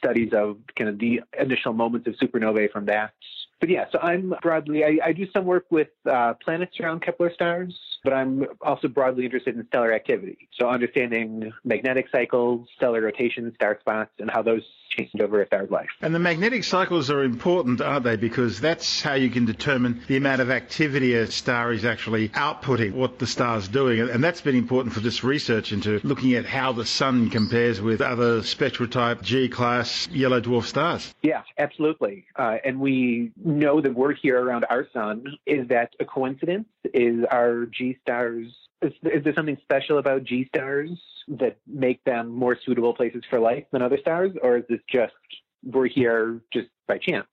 studies 0.00 0.32
of 0.42 0.48
kind 0.76 0.88
of 0.92 0.96
the 1.04 1.14
initial 1.46 1.72
moments 1.82 2.06
of 2.08 2.14
supernovae 2.22 2.68
from 2.74 2.84
that. 2.92 3.10
But 3.60 3.68
yeah, 3.76 3.84
so 3.92 3.96
I'm 4.10 4.24
broadly 4.46 4.78
I, 4.90 4.92
I 5.08 5.12
do 5.20 5.26
some 5.34 5.44
work 5.54 5.66
with 5.78 5.92
uh, 6.16 6.32
planets 6.44 6.74
around 6.80 6.98
Kepler 7.06 7.30
stars, 7.38 7.72
but 8.04 8.12
I'm 8.18 8.34
also 8.68 8.86
broadly 8.98 9.24
interested 9.28 9.52
in 9.56 9.66
stellar 9.70 9.92
activity. 10.00 10.38
So 10.58 10.62
understanding 10.76 11.28
magnetic 11.72 12.06
cycles, 12.16 12.58
stellar 12.76 13.02
rotation, 13.10 13.44
star 13.58 13.74
spots, 13.80 14.12
and 14.20 14.28
how 14.34 14.42
those 14.50 14.66
over 15.20 15.42
a 15.42 15.46
star's 15.46 15.70
life. 15.70 15.88
And 16.00 16.14
the 16.14 16.18
magnetic 16.18 16.64
cycles 16.64 17.10
are 17.10 17.22
important, 17.22 17.80
aren't 17.80 18.04
they? 18.04 18.16
Because 18.16 18.60
that's 18.60 19.02
how 19.02 19.14
you 19.14 19.30
can 19.30 19.44
determine 19.44 20.02
the 20.06 20.16
amount 20.16 20.40
of 20.40 20.50
activity 20.50 21.14
a 21.14 21.26
star 21.26 21.72
is 21.72 21.84
actually 21.84 22.28
outputting, 22.30 22.92
what 22.92 23.18
the 23.18 23.26
star's 23.26 23.68
doing. 23.68 24.00
And 24.00 24.22
that's 24.22 24.40
been 24.40 24.56
important 24.56 24.94
for 24.94 25.00
this 25.00 25.24
research 25.24 25.72
into 25.72 26.00
looking 26.04 26.34
at 26.34 26.44
how 26.44 26.72
the 26.72 26.86
sun 26.86 27.30
compares 27.30 27.80
with 27.80 28.00
other 28.00 28.42
spectral 28.42 28.88
type 28.88 29.22
G 29.22 29.48
class 29.48 30.08
yellow 30.08 30.40
dwarf 30.40 30.64
stars. 30.64 31.14
Yeah, 31.22 31.42
absolutely. 31.58 32.26
Uh, 32.36 32.56
and 32.64 32.80
we 32.80 33.32
know 33.42 33.80
that 33.80 33.94
we're 33.94 34.14
here 34.14 34.42
around 34.42 34.64
our 34.70 34.86
sun. 34.92 35.24
Is 35.46 35.68
that 35.68 35.94
a 36.00 36.04
coincidence? 36.04 36.66
Is 36.92 37.24
our 37.30 37.66
G 37.66 37.98
stars, 38.02 38.54
is, 38.82 38.92
is 39.02 39.24
there 39.24 39.34
something 39.34 39.58
special 39.62 39.98
about 39.98 40.24
G 40.24 40.46
stars 40.54 40.90
that 41.28 41.58
make 41.66 42.02
them 42.04 42.28
more 42.28 42.58
suitable 42.64 42.94
places 42.94 43.22
for 43.30 43.40
life 43.40 43.64
than 43.72 43.82
other 43.82 43.98
stars? 43.98 44.32
Or 44.42 44.58
is 44.58 44.64
this 44.68 44.80
just 44.90 45.14
we're 45.62 45.88
here 45.88 46.40
just 46.52 46.68
by 46.86 46.98
chance? 46.98 47.26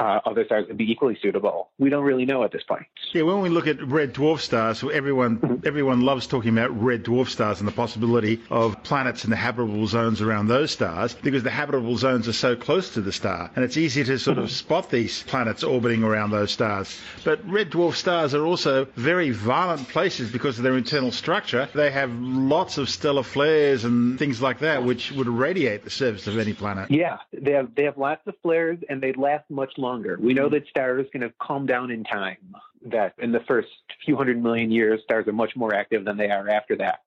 Uh, 0.00 0.18
other 0.24 0.46
stars 0.46 0.66
would 0.66 0.78
be 0.78 0.90
equally 0.90 1.18
suitable. 1.20 1.68
We 1.78 1.90
don't 1.90 2.04
really 2.04 2.24
know 2.24 2.42
at 2.42 2.52
this 2.52 2.62
point. 2.62 2.86
Yeah, 3.12 3.22
when 3.22 3.42
we 3.42 3.50
look 3.50 3.66
at 3.66 3.86
red 3.86 4.14
dwarf 4.14 4.38
stars, 4.38 4.82
everyone 4.82 5.60
everyone 5.66 6.00
loves 6.00 6.26
talking 6.26 6.56
about 6.56 6.70
red 6.82 7.04
dwarf 7.04 7.28
stars 7.28 7.60
and 7.60 7.68
the 7.68 7.72
possibility 7.72 8.40
of 8.48 8.82
planets 8.82 9.24
in 9.24 9.30
the 9.30 9.36
habitable 9.36 9.86
zones 9.86 10.22
around 10.22 10.46
those 10.46 10.70
stars 10.70 11.12
because 11.12 11.42
the 11.42 11.50
habitable 11.50 11.98
zones 11.98 12.28
are 12.28 12.32
so 12.32 12.56
close 12.56 12.94
to 12.94 13.02
the 13.02 13.12
star, 13.12 13.50
and 13.54 13.62
it's 13.62 13.76
easy 13.76 14.02
to 14.02 14.18
sort 14.18 14.38
of 14.38 14.50
spot 14.50 14.88
these 14.88 15.22
planets 15.24 15.62
orbiting 15.62 16.02
around 16.02 16.30
those 16.30 16.50
stars. 16.50 16.98
But 17.22 17.46
red 17.46 17.70
dwarf 17.70 17.94
stars 17.94 18.32
are 18.32 18.46
also 18.46 18.86
very 18.96 19.32
violent 19.32 19.86
places 19.90 20.32
because 20.32 20.56
of 20.56 20.64
their 20.64 20.78
internal 20.78 21.12
structure. 21.12 21.68
They 21.74 21.90
have 21.90 22.10
lots 22.10 22.78
of 22.78 22.88
stellar 22.88 23.22
flares 23.22 23.84
and 23.84 24.18
things 24.18 24.40
like 24.40 24.60
that, 24.60 24.82
which 24.82 25.12
would 25.12 25.26
irradiate 25.26 25.84
the 25.84 25.90
surface 25.90 26.26
of 26.26 26.38
any 26.38 26.54
planet. 26.54 26.90
Yeah, 26.90 27.18
they 27.34 27.52
have 27.52 27.74
they 27.74 27.84
have 27.84 27.98
lots 27.98 28.26
of 28.26 28.34
flares 28.42 28.78
and 28.88 29.02
they 29.02 29.12
last 29.12 29.44
much 29.50 29.76
longer. 29.76 29.89
We 30.20 30.34
know 30.34 30.48
hmm. 30.48 30.54
that 30.54 30.68
stars 30.68 31.06
kind 31.12 31.24
of 31.24 31.36
calm 31.38 31.66
down 31.66 31.90
in 31.90 32.04
time. 32.04 32.54
That 32.86 33.14
in 33.18 33.32
the 33.32 33.40
first 33.40 33.68
few 34.04 34.16
hundred 34.16 34.42
million 34.42 34.70
years, 34.70 35.00
stars 35.02 35.28
are 35.28 35.32
much 35.32 35.54
more 35.54 35.74
active 35.74 36.04
than 36.04 36.16
they 36.16 36.30
are 36.30 36.48
after 36.48 36.76
that. 36.76 37.00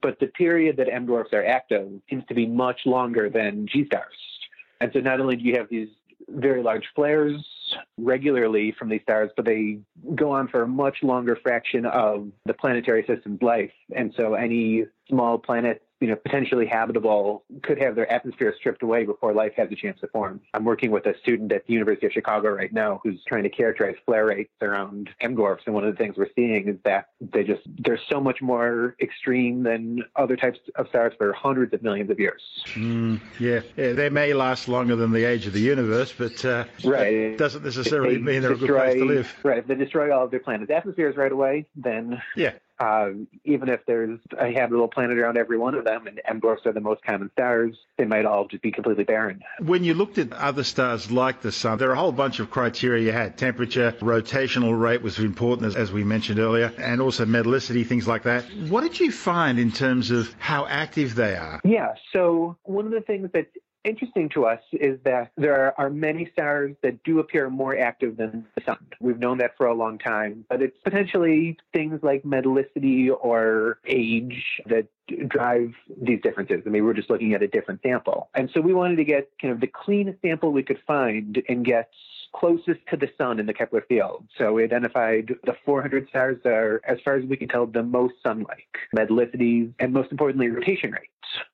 But 0.00 0.18
the 0.20 0.28
period 0.28 0.76
that 0.78 0.88
M 0.90 1.06
dwarfs 1.06 1.32
are 1.32 1.44
active 1.44 1.90
seems 2.08 2.24
to 2.28 2.34
be 2.34 2.46
much 2.46 2.80
longer 2.86 3.28
than 3.28 3.66
G 3.66 3.84
stars. 3.86 4.16
And 4.80 4.90
so 4.92 5.00
not 5.00 5.20
only 5.20 5.36
do 5.36 5.44
you 5.44 5.56
have 5.56 5.68
these 5.68 5.88
very 6.28 6.62
large 6.62 6.84
flares 6.94 7.44
regularly 7.98 8.74
from 8.78 8.88
these 8.88 9.02
stars, 9.02 9.30
but 9.36 9.44
they 9.44 9.78
go 10.14 10.30
on 10.30 10.48
for 10.48 10.62
a 10.62 10.68
much 10.68 10.98
longer 11.02 11.36
fraction 11.42 11.86
of 11.86 12.28
the 12.46 12.54
planetary 12.54 13.04
system's 13.06 13.42
life. 13.42 13.70
And 13.94 14.12
so 14.16 14.34
any 14.34 14.84
small 15.08 15.38
planets, 15.38 15.80
you 16.00 16.06
know, 16.08 16.16
potentially 16.16 16.66
habitable 16.66 17.44
could 17.62 17.78
have 17.78 17.94
their 17.94 18.10
atmosphere 18.10 18.54
stripped 18.58 18.82
away 18.82 19.04
before 19.04 19.32
life 19.32 19.52
has 19.56 19.68
a 19.72 19.74
chance 19.74 19.98
to 20.00 20.06
form. 20.08 20.40
I'm 20.54 20.64
working 20.64 20.90
with 20.90 21.06
a 21.06 21.18
student 21.18 21.50
at 21.52 21.66
the 21.66 21.72
University 21.72 22.06
of 22.06 22.12
Chicago 22.12 22.50
right 22.50 22.72
now 22.72 23.00
who's 23.02 23.22
trying 23.26 23.42
to 23.42 23.48
characterize 23.48 23.96
flare 24.06 24.26
rates 24.26 24.50
around 24.62 25.10
M 25.20 25.34
dwarfs. 25.34 25.64
And 25.66 25.74
one 25.74 25.84
of 25.84 25.92
the 25.92 25.98
things 25.98 26.16
we're 26.16 26.28
seeing 26.36 26.68
is 26.68 26.76
that 26.84 27.08
they 27.20 27.42
just, 27.44 27.62
they're 27.78 27.98
so 28.10 28.20
much 28.20 28.40
more 28.40 28.96
extreme 29.00 29.62
than 29.64 30.04
other 30.16 30.36
types 30.36 30.58
of 30.76 30.88
stars 30.88 31.12
for 31.18 31.32
hundreds 31.32 31.74
of 31.74 31.82
millions 31.82 32.10
of 32.10 32.20
years. 32.20 32.42
Mm, 32.74 33.20
yeah, 33.40 33.60
yeah, 33.76 33.92
they 33.92 34.08
may 34.08 34.32
last 34.34 34.68
longer 34.68 34.94
than 34.96 35.12
the 35.12 35.24
age 35.24 35.46
of 35.46 35.52
the 35.52 35.60
universe, 35.60 36.14
but 36.16 36.44
uh, 36.44 36.64
Right. 36.84 37.30
that 37.30 37.38
doesn't 37.38 37.64
necessarily 37.64 38.18
mean 38.18 38.42
they're 38.42 38.52
a 38.52 38.56
good 38.56 38.68
place 38.68 38.94
to 38.94 39.04
live. 39.04 39.34
Right. 39.42 39.58
If 39.58 39.66
they 39.66 39.74
destroy 39.74 40.14
all 40.16 40.24
of 40.24 40.30
their 40.30 40.40
planet's 40.40 40.70
atmospheres 40.70 41.16
right 41.16 41.32
away, 41.32 41.66
then 41.74 42.22
Yeah. 42.36 42.52
Uh, 42.80 43.08
even 43.44 43.68
if 43.68 43.80
there's 43.86 44.20
a 44.38 44.52
habitable 44.52 44.88
planet 44.88 45.18
around 45.18 45.36
every 45.36 45.58
one 45.58 45.74
of 45.74 45.84
them, 45.84 46.06
and 46.06 46.20
M 46.26 46.40
dwarfs 46.40 46.66
are 46.66 46.72
the 46.72 46.80
most 46.80 47.02
common 47.04 47.30
stars, 47.32 47.76
they 47.96 48.04
might 48.04 48.24
all 48.24 48.46
just 48.46 48.62
be 48.62 48.70
completely 48.70 49.04
barren. 49.04 49.42
When 49.60 49.84
you 49.84 49.94
looked 49.94 50.18
at 50.18 50.32
other 50.32 50.64
stars 50.64 51.10
like 51.10 51.40
the 51.40 51.52
Sun, 51.52 51.78
there 51.78 51.90
are 51.90 51.94
a 51.94 51.98
whole 51.98 52.12
bunch 52.12 52.40
of 52.40 52.50
criteria 52.50 53.04
you 53.04 53.12
had. 53.12 53.36
Temperature, 53.36 53.92
rotational 54.00 54.78
rate 54.78 55.02
was 55.02 55.18
important, 55.18 55.68
as, 55.68 55.76
as 55.76 55.92
we 55.92 56.04
mentioned 56.04 56.38
earlier, 56.38 56.72
and 56.78 57.00
also 57.00 57.24
metallicity, 57.24 57.86
things 57.86 58.06
like 58.06 58.22
that. 58.24 58.44
What 58.68 58.82
did 58.82 59.00
you 59.00 59.10
find 59.10 59.58
in 59.58 59.72
terms 59.72 60.10
of 60.10 60.34
how 60.38 60.66
active 60.66 61.14
they 61.14 61.34
are? 61.36 61.60
Yeah. 61.64 61.94
So 62.12 62.56
one 62.62 62.86
of 62.86 62.92
the 62.92 63.00
things 63.00 63.30
that's 63.32 63.48
interesting 63.84 64.28
to 64.30 64.46
us 64.46 64.60
is 64.72 64.98
that 65.04 65.32
there 65.36 65.78
are 65.78 65.90
many 65.90 66.28
stars 66.32 66.74
that 66.82 67.02
do 67.04 67.18
appear 67.20 67.48
more 67.50 67.78
active 67.78 68.16
than 68.16 68.46
the 68.54 68.62
sun. 68.64 68.78
We've 69.00 69.18
known 69.18 69.38
that 69.38 69.56
for 69.56 69.66
a 69.66 69.74
long 69.74 69.98
time, 69.98 70.44
but 70.48 70.62
it's 70.62 70.76
potentially 70.84 71.58
things 71.72 72.00
like 72.02 72.22
metallicity 72.22 73.10
or 73.10 73.78
age 73.86 74.60
that 74.66 74.88
drive 75.26 75.72
these 76.00 76.20
differences. 76.22 76.62
I 76.66 76.68
mean, 76.70 76.84
we're 76.84 76.92
just 76.92 77.10
looking 77.10 77.34
at 77.34 77.42
a 77.42 77.48
different 77.48 77.80
sample. 77.82 78.28
And 78.34 78.50
so 78.52 78.60
we 78.60 78.74
wanted 78.74 78.96
to 78.96 79.04
get 79.04 79.30
kind 79.40 79.52
of 79.52 79.60
the 79.60 79.66
cleanest 79.66 80.20
sample 80.22 80.52
we 80.52 80.62
could 80.62 80.80
find 80.86 81.42
and 81.48 81.64
get 81.64 81.90
closest 82.34 82.80
to 82.90 82.96
the 82.96 83.08
sun 83.18 83.38
in 83.40 83.46
the 83.46 83.54
Kepler 83.54 83.84
field. 83.88 84.26
So 84.36 84.52
we 84.52 84.64
identified 84.64 85.34
the 85.44 85.54
400 85.64 86.08
stars 86.08 86.38
that 86.44 86.52
are, 86.52 86.80
as 86.86 86.98
far 87.04 87.16
as 87.16 87.24
we 87.24 87.36
can 87.36 87.48
tell, 87.48 87.66
the 87.66 87.82
most 87.82 88.14
sun-like, 88.22 88.78
metallicity, 88.96 89.72
and 89.78 89.92
most 89.92 90.10
importantly, 90.10 90.48
rotation 90.48 90.92
rates. 90.92 91.06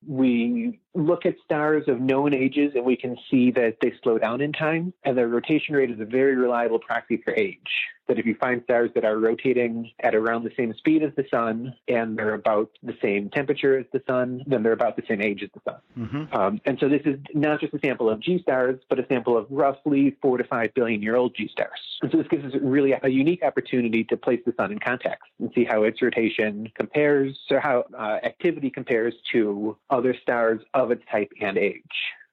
We 0.07 0.79
look 0.95 1.27
at 1.27 1.35
stars 1.45 1.85
of 1.89 2.01
known 2.01 2.35
ages 2.35 2.73
and 2.75 2.85
we 2.85 2.97
can 2.97 3.17
see 3.31 3.51
that 3.53 3.79
they 3.81 3.93
slow 4.03 4.19
down 4.19 4.41
in 4.41 4.53
time, 4.53 4.93
and 5.05 5.17
their 5.17 5.29
rotation 5.29 5.75
rate 5.75 5.91
is 5.91 6.01
a 6.01 6.05
very 6.05 6.37
reliable 6.37 6.79
proxy 6.79 7.17
for 7.25 7.35
age. 7.35 7.59
That 8.09 8.19
if 8.19 8.27
you 8.27 8.35
find 8.35 8.63
stars 8.65 8.91
that 8.95 9.05
are 9.05 9.19
rotating 9.19 9.91
at 10.01 10.15
around 10.15 10.45
the 10.45 10.53
same 10.57 10.75
speed 10.75 11.03
as 11.03 11.13
the 11.17 11.25
sun 11.31 11.75
and 11.89 12.17
they're 12.19 12.35
about 12.35 12.71
the 12.83 12.97
same 13.03 13.31
temperature 13.31 13.79
as 13.79 13.87
the 13.93 14.03
sun, 14.07 14.43
then 14.47 14.63
they're 14.63 14.73
about 14.73 14.97
the 14.97 15.03
same 15.09 15.23
age 15.23 15.43
as 15.43 15.51
the 15.55 15.61
sun. 15.71 15.81
hmm 16.09 16.25
Um, 16.37 16.61
and 16.65 16.79
so 16.79 16.89
this 16.89 17.03
is 17.05 17.19
not 17.35 17.61
just 17.61 17.73
a 17.75 17.79
sample 17.79 18.11
of 18.11 18.21
G 18.21 18.41
stars, 18.43 18.81
but 18.89 18.99
a 18.99 19.07
sample 19.07 19.37
of 19.37 19.47
roughly 19.51 20.17
four 20.21 20.39
to 20.39 20.45
five 20.45 20.75
billion 20.75 21.03
year 21.03 21.17
old 21.17 21.35
G 21.35 21.49
stars. 21.49 21.81
And 22.03 22.11
so 22.11 22.19
this 22.19 22.29
gives 22.29 22.45
us 22.45 22.53
really 22.61 22.93
a 22.93 23.09
unique 23.09 23.43
opportunity 23.43 24.05
to 24.05 24.17
place 24.17 24.41
the 24.45 24.53
sun 24.59 24.73
in 24.73 24.79
context 24.79 25.25
and 25.39 25.51
see 25.55 25.65
how 25.65 25.85
its 25.85 26.03
rotation 26.03 26.71
compares, 26.75 27.39
or 27.51 27.61
how 27.61 27.85
uh, 27.99 28.19
activity 28.23 28.71
compares 28.71 29.15
to 29.33 29.77
other 29.91 30.15
stars 30.23 30.61
of 30.75 30.91
its 30.91 31.03
type 31.11 31.33
and 31.41 31.57
age. 31.57 31.83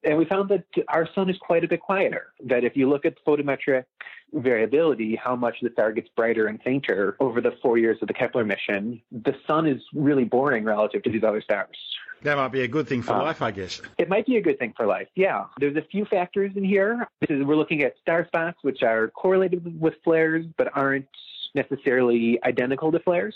And 0.03 0.17
we 0.17 0.25
found 0.25 0.49
that 0.49 0.63
our 0.87 1.07
sun 1.13 1.29
is 1.29 1.37
quite 1.37 1.63
a 1.63 1.67
bit 1.67 1.79
quieter. 1.79 2.33
That 2.45 2.63
if 2.63 2.75
you 2.75 2.89
look 2.89 3.05
at 3.05 3.23
photometric 3.25 3.85
variability, 4.33 5.15
how 5.15 5.35
much 5.35 5.57
the 5.61 5.69
star 5.73 5.91
gets 5.91 6.09
brighter 6.15 6.47
and 6.47 6.61
fainter 6.63 7.15
over 7.19 7.41
the 7.41 7.51
four 7.61 7.77
years 7.77 7.97
of 8.01 8.07
the 8.07 8.13
Kepler 8.13 8.45
mission, 8.45 9.01
the 9.11 9.35
sun 9.45 9.67
is 9.67 9.81
really 9.93 10.23
boring 10.23 10.63
relative 10.63 11.03
to 11.03 11.09
these 11.09 11.23
other 11.23 11.41
stars. 11.41 11.77
That 12.23 12.37
might 12.37 12.51
be 12.51 12.61
a 12.61 12.67
good 12.67 12.87
thing 12.87 13.01
for 13.01 13.13
Uh, 13.13 13.23
life, 13.23 13.41
I 13.41 13.51
guess. 13.51 13.81
It 13.97 14.07
might 14.07 14.25
be 14.25 14.37
a 14.37 14.41
good 14.41 14.59
thing 14.59 14.73
for 14.77 14.85
life. 14.85 15.07
Yeah. 15.15 15.45
There's 15.59 15.75
a 15.75 15.81
few 15.81 16.05
factors 16.05 16.51
in 16.55 16.63
here. 16.63 17.07
This 17.19 17.31
is, 17.31 17.43
we're 17.43 17.55
looking 17.55 17.81
at 17.81 17.95
star 17.99 18.25
spots, 18.27 18.59
which 18.61 18.83
are 18.83 19.07
correlated 19.09 19.79
with 19.79 19.95
flares, 20.03 20.45
but 20.57 20.69
aren't 20.75 21.07
necessarily 21.55 22.39
identical 22.43 22.91
to 22.91 22.99
flares 22.99 23.35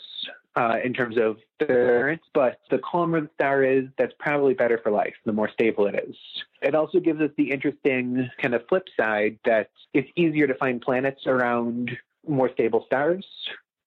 uh, 0.56 0.78
in 0.84 0.94
terms 0.94 1.18
of 1.18 1.38
current. 1.60 2.22
But 2.34 2.60
the 2.70 2.80
calmer 2.80 3.22
the 3.22 3.30
star 3.36 3.64
is, 3.64 3.86
that's 3.98 4.14
probably 4.20 4.54
better 4.54 4.80
for 4.82 4.92
life, 4.92 5.14
the 5.26 5.34
more 5.34 5.50
stable 5.50 5.88
it 5.88 5.96
is. 6.08 6.16
It 6.62 6.76
also 6.76 7.00
gives 7.00 7.22
us 7.22 7.32
the 7.38 7.52
interesting 7.52 8.30
kind 8.42 8.54
of 8.54 8.68
flip 8.68 8.88
side 8.98 9.38
that 9.46 9.70
it's 9.94 10.10
easier 10.16 10.48
to 10.48 10.56
find 10.56 10.82
planets 10.82 11.28
around 11.28 11.92
more 12.28 12.52
stable 12.54 12.84
stars 12.86 13.26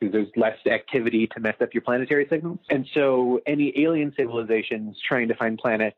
because 0.01 0.13
there's 0.13 0.29
less 0.37 0.59
activity 0.67 1.27
to 1.27 1.41
mess 1.41 1.57
up 1.61 1.75
your 1.75 1.83
planetary 1.83 2.27
signals. 2.31 2.59
And 2.71 2.87
so 2.95 3.41
any 3.47 3.73
alien 3.81 4.13
civilizations 4.17 4.97
trying 5.07 5.29
to 5.29 5.35
find 5.35 5.59
planets 5.59 5.97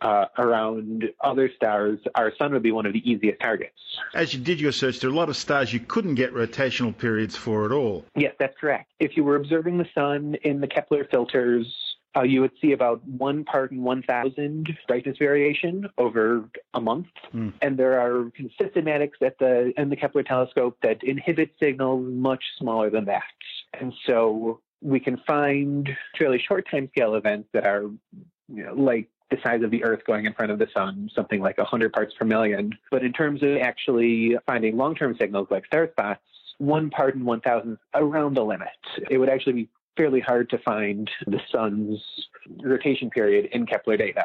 uh, 0.00 0.26
around 0.38 1.04
other 1.20 1.50
stars, 1.54 1.98
our 2.14 2.32
sun 2.36 2.52
would 2.52 2.62
be 2.62 2.72
one 2.72 2.86
of 2.86 2.92
the 2.92 3.10
easiest 3.10 3.40
targets. 3.40 3.76
As 4.14 4.32
you 4.32 4.40
did 4.40 4.60
your 4.60 4.72
search, 4.72 5.00
there 5.00 5.10
are 5.10 5.12
a 5.12 5.16
lot 5.16 5.28
of 5.28 5.36
stars 5.36 5.72
you 5.72 5.80
couldn't 5.80 6.14
get 6.14 6.32
rotational 6.32 6.96
periods 6.96 7.36
for 7.36 7.64
at 7.64 7.72
all. 7.72 8.04
Yes, 8.16 8.34
that's 8.38 8.56
correct. 8.58 8.90
If 8.98 9.16
you 9.16 9.24
were 9.24 9.36
observing 9.36 9.78
the 9.78 9.86
sun 9.94 10.36
in 10.42 10.60
the 10.60 10.66
Kepler 10.66 11.04
filters, 11.04 11.66
uh, 12.16 12.22
you 12.22 12.40
would 12.40 12.52
see 12.60 12.72
about 12.72 13.06
one 13.06 13.44
part 13.44 13.70
in 13.70 13.82
1,000 13.82 14.76
brightness 14.88 15.16
variation 15.18 15.88
over 15.96 16.44
a 16.74 16.80
month. 16.80 17.06
Mm. 17.34 17.52
And 17.62 17.76
there 17.76 18.00
are 18.00 18.30
systematics 18.60 19.22
at 19.22 19.38
the 19.38 19.72
in 19.76 19.90
the 19.90 19.96
Kepler 19.96 20.24
telescope 20.24 20.78
that 20.82 21.02
inhibit 21.04 21.52
signals 21.60 22.04
much 22.12 22.42
smaller 22.58 22.90
than 22.90 23.04
that. 23.04 23.22
And 23.78 23.92
so 24.06 24.60
we 24.80 24.98
can 24.98 25.18
find 25.26 25.88
fairly 26.18 26.42
short 26.46 26.66
timescale 26.72 27.16
events 27.16 27.48
that 27.52 27.64
are 27.64 27.82
you 28.52 28.64
know, 28.64 28.74
like 28.74 29.08
the 29.30 29.38
size 29.42 29.62
of 29.62 29.70
the 29.70 29.84
Earth 29.84 30.00
going 30.06 30.26
in 30.26 30.32
front 30.34 30.52
of 30.52 30.58
the 30.58 30.68
sun, 30.74 31.08
something 31.14 31.40
like 31.40 31.58
100 31.58 31.92
parts 31.92 32.14
per 32.18 32.24
million. 32.24 32.72
But 32.90 33.04
in 33.04 33.12
terms 33.12 33.42
of 33.42 33.56
actually 33.58 34.36
finding 34.46 34.76
long 34.76 34.94
term 34.94 35.16
signals 35.18 35.48
like 35.50 35.66
star 35.66 35.88
spots, 35.90 36.20
one 36.58 36.90
part 36.90 37.14
in 37.14 37.24
1,000 37.24 37.78
around 37.94 38.34
the 38.34 38.44
limit. 38.44 38.68
It 39.08 39.18
would 39.18 39.30
actually 39.30 39.52
be 39.54 39.68
fairly 39.96 40.20
hard 40.20 40.50
to 40.50 40.58
find 40.58 41.10
the 41.26 41.40
sun's 41.50 41.98
rotation 42.62 43.10
period 43.10 43.46
in 43.52 43.66
Kepler 43.66 43.96
data 43.96 44.24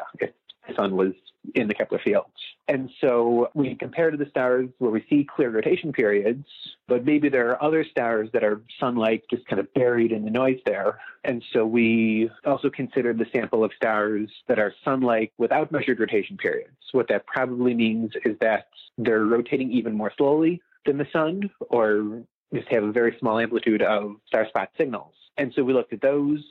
sun 0.74 0.96
was 0.96 1.12
in 1.54 1.68
the 1.68 1.74
Kepler 1.74 2.00
field. 2.00 2.26
And 2.66 2.90
so 3.00 3.50
we 3.54 3.76
compare 3.76 4.10
to 4.10 4.16
the 4.16 4.28
stars 4.28 4.68
where 4.78 4.90
we 4.90 5.04
see 5.08 5.24
clear 5.24 5.50
rotation 5.50 5.92
periods, 5.92 6.44
but 6.88 7.04
maybe 7.04 7.28
there 7.28 7.50
are 7.50 7.62
other 7.62 7.84
stars 7.84 8.28
that 8.32 8.42
are 8.42 8.60
sun-like, 8.80 9.24
just 9.30 9.46
kind 9.46 9.60
of 9.60 9.72
buried 9.74 10.10
in 10.10 10.24
the 10.24 10.30
noise 10.30 10.58
there. 10.66 10.98
And 11.22 11.44
so 11.52 11.64
we 11.64 12.28
also 12.44 12.68
considered 12.70 13.18
the 13.18 13.26
sample 13.32 13.62
of 13.62 13.70
stars 13.76 14.28
that 14.48 14.58
are 14.58 14.74
sun-like 14.84 15.32
without 15.38 15.70
measured 15.70 16.00
rotation 16.00 16.36
periods. 16.36 16.72
What 16.90 17.08
that 17.08 17.26
probably 17.26 17.74
means 17.74 18.12
is 18.24 18.36
that 18.40 18.68
they're 18.98 19.24
rotating 19.24 19.70
even 19.70 19.94
more 19.94 20.12
slowly 20.16 20.62
than 20.84 20.98
the 20.98 21.06
sun, 21.12 21.50
or 21.60 22.22
just 22.54 22.68
have 22.68 22.84
a 22.84 22.92
very 22.92 23.16
small 23.20 23.38
amplitude 23.38 23.82
of 23.82 24.16
star 24.26 24.48
spot 24.48 24.70
signals. 24.78 25.12
And 25.36 25.52
so 25.54 25.62
we 25.62 25.74
looked 25.74 25.92
at 25.92 26.00
those, 26.00 26.42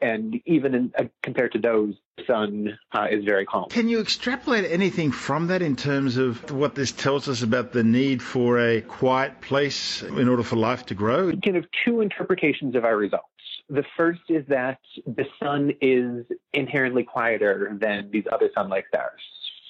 and 0.00 0.40
even 0.46 0.74
in, 0.74 0.92
uh, 0.98 1.04
compared 1.22 1.52
to 1.52 1.58
those, 1.58 1.94
the 2.16 2.24
sun 2.26 2.78
uh, 2.92 3.06
is 3.10 3.24
very 3.24 3.44
calm. 3.44 3.68
Can 3.70 3.88
you 3.88 4.00
extrapolate 4.00 4.70
anything 4.70 5.12
from 5.12 5.48
that 5.48 5.62
in 5.62 5.76
terms 5.76 6.16
of 6.16 6.50
what 6.50 6.74
this 6.74 6.92
tells 6.92 7.28
us 7.28 7.42
about 7.42 7.72
the 7.72 7.84
need 7.84 8.22
for 8.22 8.58
a 8.58 8.80
quiet 8.80 9.40
place 9.40 10.02
in 10.02 10.28
order 10.28 10.42
for 10.42 10.56
life 10.56 10.86
to 10.86 10.94
grow? 10.94 11.32
Kind 11.44 11.56
of 11.56 11.66
two 11.84 12.00
interpretations 12.00 12.74
of 12.76 12.84
our 12.84 12.96
results. 12.96 13.26
The 13.70 13.84
first 13.96 14.22
is 14.28 14.46
that 14.48 14.78
the 15.06 15.26
sun 15.42 15.72
is 15.80 16.24
inherently 16.54 17.04
quieter 17.04 17.76
than 17.78 18.10
these 18.10 18.24
other 18.32 18.50
sun-like 18.54 18.86
stars 18.88 19.20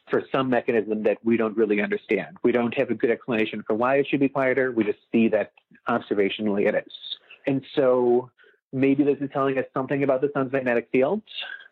for 0.09 0.23
some 0.33 0.49
mechanism 0.49 1.03
that 1.03 1.19
we 1.25 1.37
don't 1.37 1.57
really 1.57 1.81
understand. 1.81 2.37
We 2.43 2.53
don't 2.53 2.75
have 2.79 2.91
a 2.91 2.95
good 2.95 3.11
explanation 3.11 3.63
for 3.67 3.75
why 3.75 3.97
it 3.97 4.07
should 4.09 4.21
be 4.21 4.29
quieter. 4.29 4.71
We 4.73 4.85
just 4.85 5.01
see 5.13 5.29
that 5.29 5.53
observationally 5.89 6.67
it 6.67 6.75
is. 6.75 6.93
And 7.47 7.63
so 7.75 8.31
maybe 8.73 9.05
this 9.05 9.19
is 9.21 9.31
telling 9.33 9.59
us 9.59 9.65
something 9.75 10.03
about 10.03 10.21
the 10.21 10.31
sun's 10.35 10.53
magnetic 10.53 10.89
field. 10.93 11.23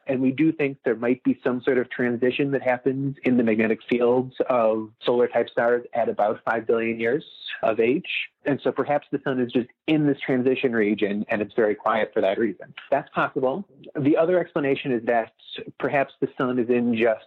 And 0.08 0.20
we 0.20 0.30
do 0.30 0.52
think 0.52 0.78
there 0.84 0.94
might 0.94 1.22
be 1.24 1.38
some 1.42 1.60
sort 1.62 1.78
of 1.78 1.90
transition 1.90 2.52
that 2.52 2.62
happens 2.62 3.16
in 3.24 3.36
the 3.36 3.42
magnetic 3.42 3.80
fields 3.88 4.34
of 4.48 4.90
solar 5.02 5.26
type 5.26 5.48
stars 5.50 5.84
at 5.94 6.08
about 6.08 6.40
5 6.44 6.66
billion 6.66 7.00
years 7.00 7.24
of 7.62 7.80
age. 7.80 8.06
And 8.44 8.60
so 8.62 8.70
perhaps 8.70 9.08
the 9.10 9.20
sun 9.24 9.40
is 9.40 9.50
just 9.50 9.68
in 9.88 10.06
this 10.06 10.18
transition 10.20 10.72
region 10.72 11.24
and 11.28 11.42
it's 11.42 11.54
very 11.54 11.74
quiet 11.74 12.12
for 12.14 12.20
that 12.20 12.38
reason. 12.38 12.72
That's 12.90 13.08
possible. 13.10 13.66
The 13.98 14.16
other 14.16 14.38
explanation 14.38 14.92
is 14.92 15.04
that 15.06 15.32
perhaps 15.80 16.14
the 16.20 16.28
sun 16.38 16.60
is 16.60 16.68
in 16.68 16.94
just 16.96 17.24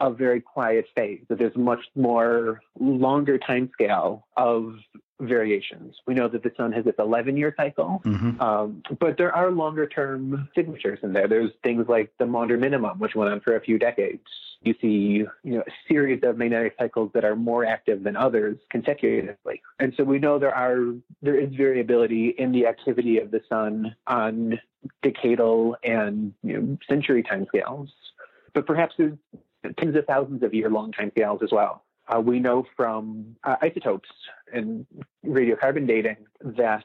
a 0.00 0.10
very 0.10 0.40
quiet 0.40 0.86
phase, 0.94 1.22
that 1.28 1.38
there's 1.38 1.56
much 1.56 1.80
more 1.94 2.60
longer 2.78 3.38
time 3.38 3.70
scale 3.72 4.26
of 4.36 4.74
variations. 5.20 5.96
We 6.06 6.14
know 6.14 6.28
that 6.28 6.42
the 6.42 6.52
sun 6.56 6.72
has 6.72 6.86
its 6.86 6.98
11 6.98 7.36
year 7.36 7.54
cycle, 7.56 8.02
mm-hmm. 8.04 8.40
um, 8.40 8.82
but 8.98 9.16
there 9.16 9.32
are 9.34 9.50
longer 9.50 9.86
term 9.86 10.48
signatures 10.54 10.98
in 11.02 11.12
there. 11.12 11.28
There's 11.28 11.50
things 11.62 11.86
like 11.88 12.12
the 12.18 12.26
Maunder 12.26 12.58
minimum, 12.58 12.98
which 12.98 13.14
went 13.14 13.32
on 13.32 13.40
for 13.40 13.56
a 13.56 13.60
few 13.60 13.78
decades. 13.78 14.22
You 14.62 14.74
see, 14.80 14.88
you 14.88 15.30
know, 15.44 15.60
a 15.60 15.70
series 15.88 16.22
of 16.22 16.38
magnetic 16.38 16.74
cycles 16.78 17.10
that 17.14 17.24
are 17.24 17.36
more 17.36 17.64
active 17.64 18.02
than 18.02 18.16
others 18.16 18.58
consecutively. 18.70 19.62
And 19.78 19.92
so 19.96 20.04
we 20.04 20.18
know 20.18 20.38
there 20.38 20.54
are 20.54 20.94
there 21.22 21.38
is 21.38 21.54
variability 21.54 22.30
in 22.30 22.52
the 22.52 22.66
activity 22.66 23.18
of 23.18 23.30
the 23.30 23.42
sun 23.48 23.94
on 24.06 24.58
decadal 25.04 25.74
and 25.84 26.32
you 26.42 26.60
know, 26.60 26.78
century 26.88 27.22
timescales. 27.22 27.88
But 28.54 28.66
perhaps 28.66 28.94
there's 28.96 29.16
tens 29.78 29.96
of 29.96 30.04
thousands 30.06 30.42
of 30.42 30.54
year 30.54 30.70
long 30.70 30.92
timescales 30.92 31.42
as 31.42 31.50
well. 31.52 31.82
Uh, 32.08 32.20
we 32.20 32.38
know 32.38 32.64
from 32.76 33.36
uh, 33.44 33.56
isotopes 33.62 34.08
and 34.52 34.86
radiocarbon 35.24 35.86
dating 35.86 36.16
that 36.40 36.84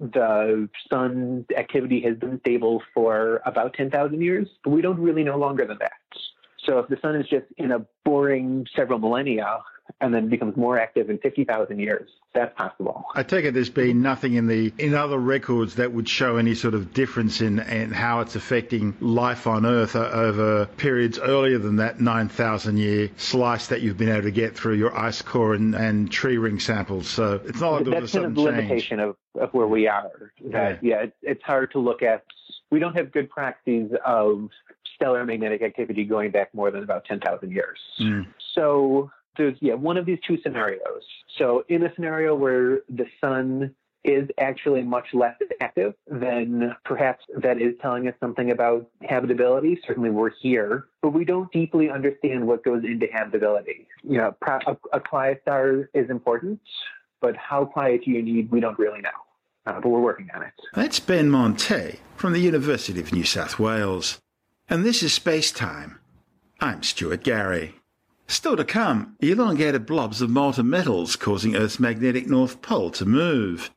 the 0.00 0.68
sun 0.90 1.44
activity 1.56 2.00
has 2.00 2.16
been 2.16 2.40
stable 2.40 2.82
for 2.94 3.40
about 3.44 3.74
10,000 3.74 4.20
years, 4.20 4.48
but 4.64 4.70
we 4.70 4.82
don't 4.82 4.98
really 4.98 5.22
know 5.22 5.36
longer 5.36 5.66
than 5.66 5.78
that. 5.78 5.92
So 6.64 6.78
if 6.78 6.88
the 6.88 6.98
sun 7.02 7.16
is 7.16 7.28
just 7.28 7.46
in 7.58 7.72
a 7.72 7.84
boring 8.04 8.66
several 8.74 8.98
millennia, 8.98 9.58
and 10.00 10.12
then 10.12 10.28
becomes 10.28 10.56
more 10.56 10.78
active 10.78 11.10
in 11.10 11.18
50,000 11.18 11.78
years. 11.78 12.08
That's 12.34 12.56
possible. 12.56 13.04
I 13.14 13.22
take 13.22 13.44
it 13.44 13.52
there's 13.52 13.70
been 13.70 14.00
nothing 14.00 14.34
in 14.34 14.46
the 14.46 14.72
in 14.78 14.94
other 14.94 15.18
records 15.18 15.74
that 15.74 15.92
would 15.92 16.08
show 16.08 16.38
any 16.38 16.54
sort 16.54 16.74
of 16.74 16.94
difference 16.94 17.40
in, 17.40 17.58
in 17.58 17.90
how 17.90 18.20
it's 18.20 18.36
affecting 18.36 18.96
life 19.00 19.46
on 19.46 19.66
Earth 19.66 19.94
over 19.96 20.66
periods 20.66 21.18
earlier 21.18 21.58
than 21.58 21.76
that 21.76 22.00
9,000 22.00 22.78
year 22.78 23.10
slice 23.16 23.66
that 23.68 23.82
you've 23.82 23.98
been 23.98 24.08
able 24.08 24.22
to 24.22 24.30
get 24.30 24.56
through 24.56 24.74
your 24.74 24.96
ice 24.96 25.20
core 25.20 25.54
and, 25.54 25.74
and 25.74 26.10
tree 26.10 26.38
ring 26.38 26.58
samples. 26.58 27.08
So 27.08 27.40
it's 27.44 27.60
not 27.60 27.72
like 27.72 27.84
there's 27.84 28.04
a 28.04 28.08
sudden 28.08 28.34
kind 28.34 28.38
of 28.38 28.44
the 28.44 28.50
limitation 28.50 29.00
of, 29.00 29.16
of 29.38 29.52
where 29.52 29.66
we 29.66 29.86
are. 29.88 30.32
That, 30.46 30.82
yeah, 30.82 31.02
yeah 31.02 31.06
it's 31.22 31.42
hard 31.42 31.72
to 31.72 31.78
look 31.78 32.02
at. 32.02 32.24
We 32.70 32.78
don't 32.78 32.96
have 32.96 33.12
good 33.12 33.28
proxies 33.28 33.90
of 34.06 34.48
stellar 34.94 35.24
magnetic 35.24 35.62
activity 35.62 36.04
going 36.04 36.30
back 36.30 36.54
more 36.54 36.70
than 36.70 36.82
about 36.82 37.04
10,000 37.04 37.50
years. 37.50 37.78
Mm. 38.00 38.26
So 38.54 39.10
there's 39.36 39.56
yeah 39.60 39.74
one 39.74 39.96
of 39.96 40.06
these 40.06 40.18
two 40.26 40.38
scenarios. 40.42 41.02
So 41.38 41.64
in 41.68 41.84
a 41.84 41.94
scenario 41.94 42.34
where 42.34 42.80
the 42.88 43.06
sun 43.20 43.74
is 44.04 44.28
actually 44.38 44.82
much 44.82 45.06
less 45.12 45.36
active, 45.60 45.94
then 46.08 46.74
perhaps 46.84 47.24
that 47.40 47.60
is 47.60 47.74
telling 47.80 48.08
us 48.08 48.14
something 48.18 48.50
about 48.50 48.88
habitability. 49.02 49.78
Certainly 49.86 50.10
we're 50.10 50.32
here, 50.40 50.86
but 51.02 51.10
we 51.10 51.24
don't 51.24 51.50
deeply 51.52 51.88
understand 51.88 52.46
what 52.46 52.64
goes 52.64 52.82
into 52.84 53.06
habitability. 53.12 53.86
You 54.02 54.18
know, 54.18 54.34
a, 54.44 54.76
a 54.92 55.00
quiet 55.00 55.40
star 55.42 55.88
is 55.94 56.10
important, 56.10 56.60
but 57.20 57.36
how 57.36 57.64
quiet 57.64 58.04
do 58.04 58.10
you 58.10 58.22
need? 58.22 58.50
We 58.50 58.60
don't 58.60 58.78
really 58.78 59.00
know. 59.00 59.10
Uh, 59.64 59.80
but 59.80 59.90
we're 59.90 60.00
working 60.00 60.28
on 60.34 60.42
it. 60.42 60.52
That's 60.74 60.98
Ben 60.98 61.30
Montet 61.30 61.98
from 62.16 62.32
the 62.32 62.40
University 62.40 62.98
of 62.98 63.12
New 63.12 63.22
South 63.22 63.60
Wales. 63.60 64.18
And 64.68 64.84
this 64.84 65.04
is 65.04 65.12
Space 65.12 65.52
Time. 65.52 66.00
I'm 66.60 66.82
Stuart 66.82 67.22
Gary. 67.22 67.76
Still 68.32 68.56
to 68.56 68.64
come, 68.64 69.14
elongated 69.20 69.84
blobs 69.84 70.22
of 70.22 70.30
molten 70.30 70.70
metals 70.70 71.16
causing 71.16 71.54
Earth's 71.54 71.78
magnetic 71.78 72.26
north 72.26 72.62
pole 72.62 72.90
to 72.92 73.04
move. 73.04 73.70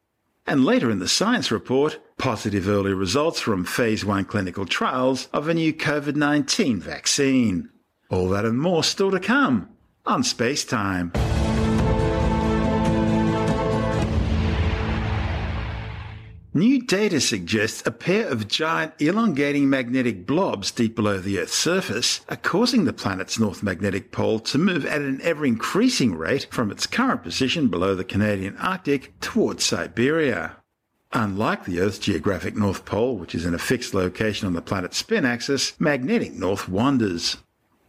And 0.48 0.64
later 0.64 0.90
in 0.90 1.00
the 1.00 1.10
science 1.10 1.52
report, 1.52 2.00
positive 2.18 2.70
early 2.70 2.94
results 2.94 3.42
from 3.42 3.66
phase 3.66 4.06
1 4.06 4.24
clinical 4.24 4.66
trials 4.66 5.28
of 5.34 5.50
a 5.50 5.54
new 5.54 5.74
COVID-19 5.74 6.78
vaccine. 6.78 7.70
All 8.10 8.30
that 8.30 8.46
and 8.46 8.58
more 8.58 8.86
still 8.86 9.12
to 9.12 9.20
come 9.20 9.68
on 10.06 10.24
Space 10.24 10.64
Time. 10.64 11.12
New 16.58 16.82
data 16.82 17.20
suggests 17.20 17.86
a 17.86 17.92
pair 17.92 18.30
of 18.30 18.48
giant 18.48 18.94
elongating 19.00 19.70
magnetic 19.70 20.26
blobs 20.26 20.72
deep 20.72 20.96
below 20.96 21.20
the 21.20 21.38
Earth's 21.38 21.54
surface 21.54 22.22
are 22.30 22.38
causing 22.38 22.86
the 22.86 22.94
planet's 22.94 23.38
north 23.38 23.62
magnetic 23.62 24.14
pole 24.14 24.40
to 24.40 24.58
move 24.58 24.86
at 24.86 25.02
an 25.02 25.20
ever 25.22 25.46
increasing 25.46 26.16
rate 26.16 26.48
from 26.52 26.72
its 26.72 26.88
current 26.88 27.24
position 27.24 27.68
below 27.68 27.94
the 27.94 28.06
Canadian 28.06 28.56
Arctic 28.56 29.20
towards 29.20 29.66
Siberia. 29.66 30.56
Unlike 31.12 31.66
the 31.66 31.82
Earth's 31.82 32.00
geographic 32.00 32.56
North 32.56 32.86
Pole, 32.86 33.18
which 33.18 33.36
is 33.36 33.46
in 33.46 33.54
a 33.54 33.60
fixed 33.60 33.94
location 33.94 34.48
on 34.48 34.54
the 34.54 34.62
planet's 34.62 34.96
spin 34.96 35.26
axis, 35.26 35.78
magnetic 35.78 36.36
north 36.36 36.70
wanders. 36.70 37.36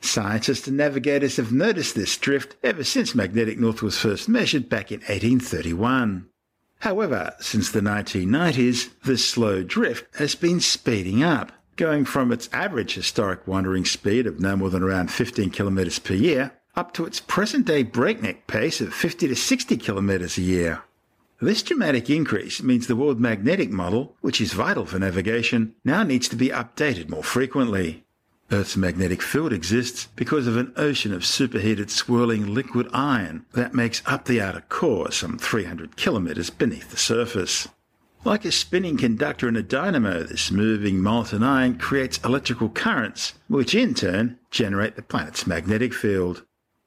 Scientists 0.01 0.67
and 0.67 0.77
navigators 0.77 1.37
have 1.37 1.53
noticed 1.53 1.95
this 1.95 2.17
drift 2.17 2.57
ever 2.65 2.83
since 2.83 3.15
magnetic 3.15 3.61
north 3.61 3.81
was 3.81 3.97
first 3.97 4.29
measured 4.29 4.69
back 4.69 4.91
in 4.91 4.99
1831. 5.03 6.29
However, 6.81 7.35
since 7.41 7.71
the 7.71 7.81
1990s, 7.81 8.91
this 9.05 9.25
slow 9.25 9.63
drift 9.63 10.15
has 10.17 10.35
been 10.35 10.61
speeding 10.61 11.23
up, 11.23 11.53
going 11.77 12.05
from 12.05 12.33
its 12.33 12.49
average 12.53 12.95
historic 12.95 13.47
wandering 13.47 13.85
speed 13.85 14.27
of 14.27 14.41
no 14.41 14.57
more 14.57 14.71
than 14.71 14.83
around 14.83 15.11
15 15.11 15.51
kilometres 15.51 15.99
per 15.99 16.15
year 16.15 16.53
up 16.77 16.93
to 16.93 17.07
its 17.07 17.21
present 17.21 17.67
day 17.67 17.83
breakneck 17.83 18.47
pace 18.47 18.81
of 18.81 18.93
50 18.93 19.29
to 19.29 19.37
60 19.37 19.77
kilometres 19.79 20.37
a 20.37 20.43
year. 20.43 20.83
This 21.41 21.63
dramatic 21.63 22.09
increase 22.09 22.63
means 22.63 22.87
the 22.87 22.97
world 22.97 23.21
magnetic 23.21 23.71
model, 23.71 24.17
which 24.21 24.41
is 24.41 24.53
vital 24.53 24.87
for 24.87 24.99
navigation, 24.99 25.75
now 25.85 26.03
needs 26.03 26.29
to 26.29 26.37
be 26.37 26.49
updated 26.49 27.11
more 27.11 27.25
frequently. 27.25 28.06
Earth's 28.53 28.77
magnetic 28.77 29.23
field 29.23 29.53
exists 29.53 30.09
because 30.15 30.47
of 30.47 30.57
an 30.57 30.73
ocean 30.77 31.13
of 31.13 31.27
superheated 31.27 31.91
swirling 31.91 32.55
liquid 32.55 32.89
iron 32.93 33.45
that 33.55 33.75
makes 33.75 34.03
up 34.07 34.25
the 34.25 34.41
outer 34.41 34.63
core 34.69 35.11
some 35.11 35.37
300 35.37 35.97
kilometers 35.97 36.49
beneath 36.49 36.91
the 36.91 36.97
surface. 36.97 37.67
Like 38.25 38.45
a 38.45 38.53
spinning 38.53 38.97
conductor 38.97 39.49
in 39.49 39.57
a 39.57 39.63
dynamo, 39.63 40.23
this 40.23 40.51
moving 40.51 41.01
molten 41.01 41.43
iron 41.43 41.79
creates 41.79 42.19
electrical 42.25 42.69
currents, 42.69 43.35
which 43.49 43.75
in 43.75 43.95
turn 43.95 44.39
generate 44.51 44.95
the 44.95 45.03
planet's 45.03 45.47
magnetic 45.47 45.93
field. 45.93 46.45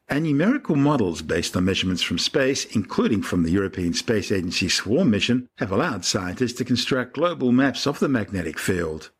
And 0.08 0.24
numerical 0.24 0.76
models 0.76 1.22
based 1.22 1.56
on 1.56 1.66
measurements 1.66 2.02
from 2.02 2.20
space, 2.20 2.66
including 2.66 3.22
from 3.22 3.44
the 3.44 3.52
European 3.52 3.94
Space 3.94 4.32
Agency 4.32 4.68
SWARM 4.70 5.12
mission, 5.12 5.48
have 5.58 5.72
allowed 5.72 6.04
scientists 6.04 6.54
to 6.54 6.66
construct 6.66 7.14
global 7.14 7.52
maps 7.52 7.86
of 7.86 8.00
the 8.00 8.10
magnetic 8.10 8.58
field. 8.58 9.12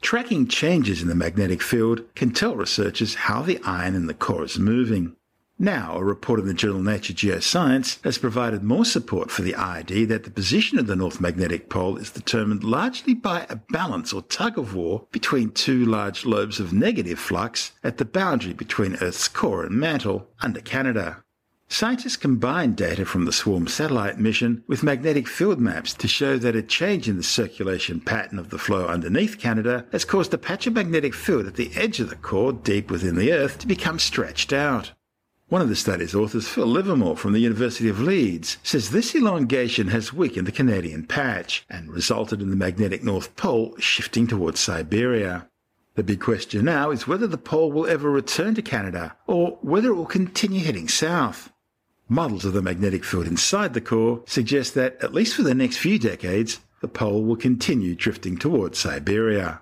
Tracking 0.00 0.46
changes 0.46 1.02
in 1.02 1.08
the 1.08 1.14
magnetic 1.14 1.62
field 1.62 2.02
can 2.14 2.30
tell 2.30 2.54
researchers 2.54 3.14
how 3.14 3.42
the 3.42 3.60
iron 3.64 3.94
in 3.94 4.06
the 4.06 4.14
core 4.14 4.44
is 4.44 4.58
moving. 4.58 5.16
Now, 5.58 5.96
a 5.96 6.04
report 6.04 6.38
in 6.38 6.46
the 6.46 6.52
journal 6.52 6.82
Nature 6.82 7.14
Geoscience 7.14 8.02
has 8.04 8.18
provided 8.18 8.62
more 8.62 8.84
support 8.84 9.30
for 9.30 9.40
the 9.40 9.54
idea 9.54 10.04
that 10.06 10.24
the 10.24 10.30
position 10.30 10.78
of 10.78 10.86
the 10.86 10.94
North 10.94 11.18
Magnetic 11.18 11.70
Pole 11.70 11.96
is 11.96 12.10
determined 12.10 12.62
largely 12.62 13.14
by 13.14 13.46
a 13.48 13.56
balance 13.56 14.12
or 14.12 14.20
tug 14.20 14.58
of 14.58 14.74
war 14.74 15.06
between 15.12 15.50
two 15.50 15.86
large 15.86 16.26
lobes 16.26 16.60
of 16.60 16.74
negative 16.74 17.18
flux 17.18 17.72
at 17.82 17.96
the 17.96 18.04
boundary 18.04 18.52
between 18.52 18.96
Earth's 18.96 19.28
core 19.28 19.64
and 19.64 19.74
mantle 19.74 20.28
under 20.42 20.60
Canada. 20.60 21.24
Scientists 21.68 22.16
combined 22.16 22.76
data 22.76 23.04
from 23.04 23.24
the 23.24 23.32
SWARM 23.32 23.66
satellite 23.66 24.20
mission 24.20 24.62
with 24.68 24.84
magnetic 24.84 25.26
field 25.26 25.60
maps 25.60 25.92
to 25.94 26.06
show 26.06 26.38
that 26.38 26.54
a 26.54 26.62
change 26.62 27.08
in 27.08 27.16
the 27.16 27.22
circulation 27.22 28.00
pattern 28.00 28.38
of 28.38 28.50
the 28.50 28.58
flow 28.58 28.86
underneath 28.86 29.38
Canada 29.40 29.84
has 29.90 30.04
caused 30.04 30.32
a 30.32 30.38
patch 30.38 30.66
of 30.68 30.74
magnetic 30.74 31.12
field 31.12 31.46
at 31.46 31.56
the 31.56 31.70
edge 31.74 31.98
of 31.98 32.08
the 32.08 32.16
core 32.16 32.52
deep 32.52 32.88
within 32.90 33.16
the 33.16 33.32
Earth 33.32 33.58
to 33.58 33.66
become 33.66 33.98
stretched 33.98 34.52
out. 34.52 34.92
One 35.48 35.60
of 35.60 35.68
the 35.68 35.76
study's 35.76 36.14
authors, 36.14 36.48
Phil 36.48 36.66
Livermore 36.66 37.16
from 37.16 37.32
the 37.32 37.40
University 37.40 37.88
of 37.88 38.00
Leeds, 38.00 38.58
says 38.62 38.90
this 38.90 39.14
elongation 39.14 39.88
has 39.88 40.12
weakened 40.12 40.46
the 40.46 40.52
Canadian 40.52 41.04
patch 41.04 41.66
and 41.68 41.92
resulted 41.92 42.40
in 42.40 42.50
the 42.50 42.56
magnetic 42.56 43.02
North 43.02 43.34
Pole 43.36 43.74
shifting 43.78 44.26
towards 44.28 44.60
Siberia. 44.60 45.48
The 45.94 46.04
big 46.04 46.20
question 46.20 46.64
now 46.64 46.90
is 46.90 47.08
whether 47.08 47.26
the 47.26 47.38
pole 47.38 47.72
will 47.72 47.86
ever 47.86 48.10
return 48.10 48.54
to 48.54 48.62
Canada 48.62 49.16
or 49.26 49.58
whether 49.62 49.88
it 49.88 49.94
will 49.94 50.06
continue 50.06 50.64
heading 50.64 50.88
south. 50.88 51.52
Models 52.08 52.44
of 52.44 52.52
the 52.52 52.62
magnetic 52.62 53.04
field 53.04 53.26
inside 53.26 53.74
the 53.74 53.80
core 53.80 54.22
suggest 54.26 54.74
that, 54.74 55.02
at 55.02 55.12
least 55.12 55.34
for 55.34 55.42
the 55.42 55.54
next 55.54 55.78
few 55.78 55.98
decades, 55.98 56.60
the 56.80 56.86
pole 56.86 57.24
will 57.24 57.36
continue 57.36 57.96
drifting 57.96 58.36
towards 58.36 58.78
Siberia. 58.78 59.60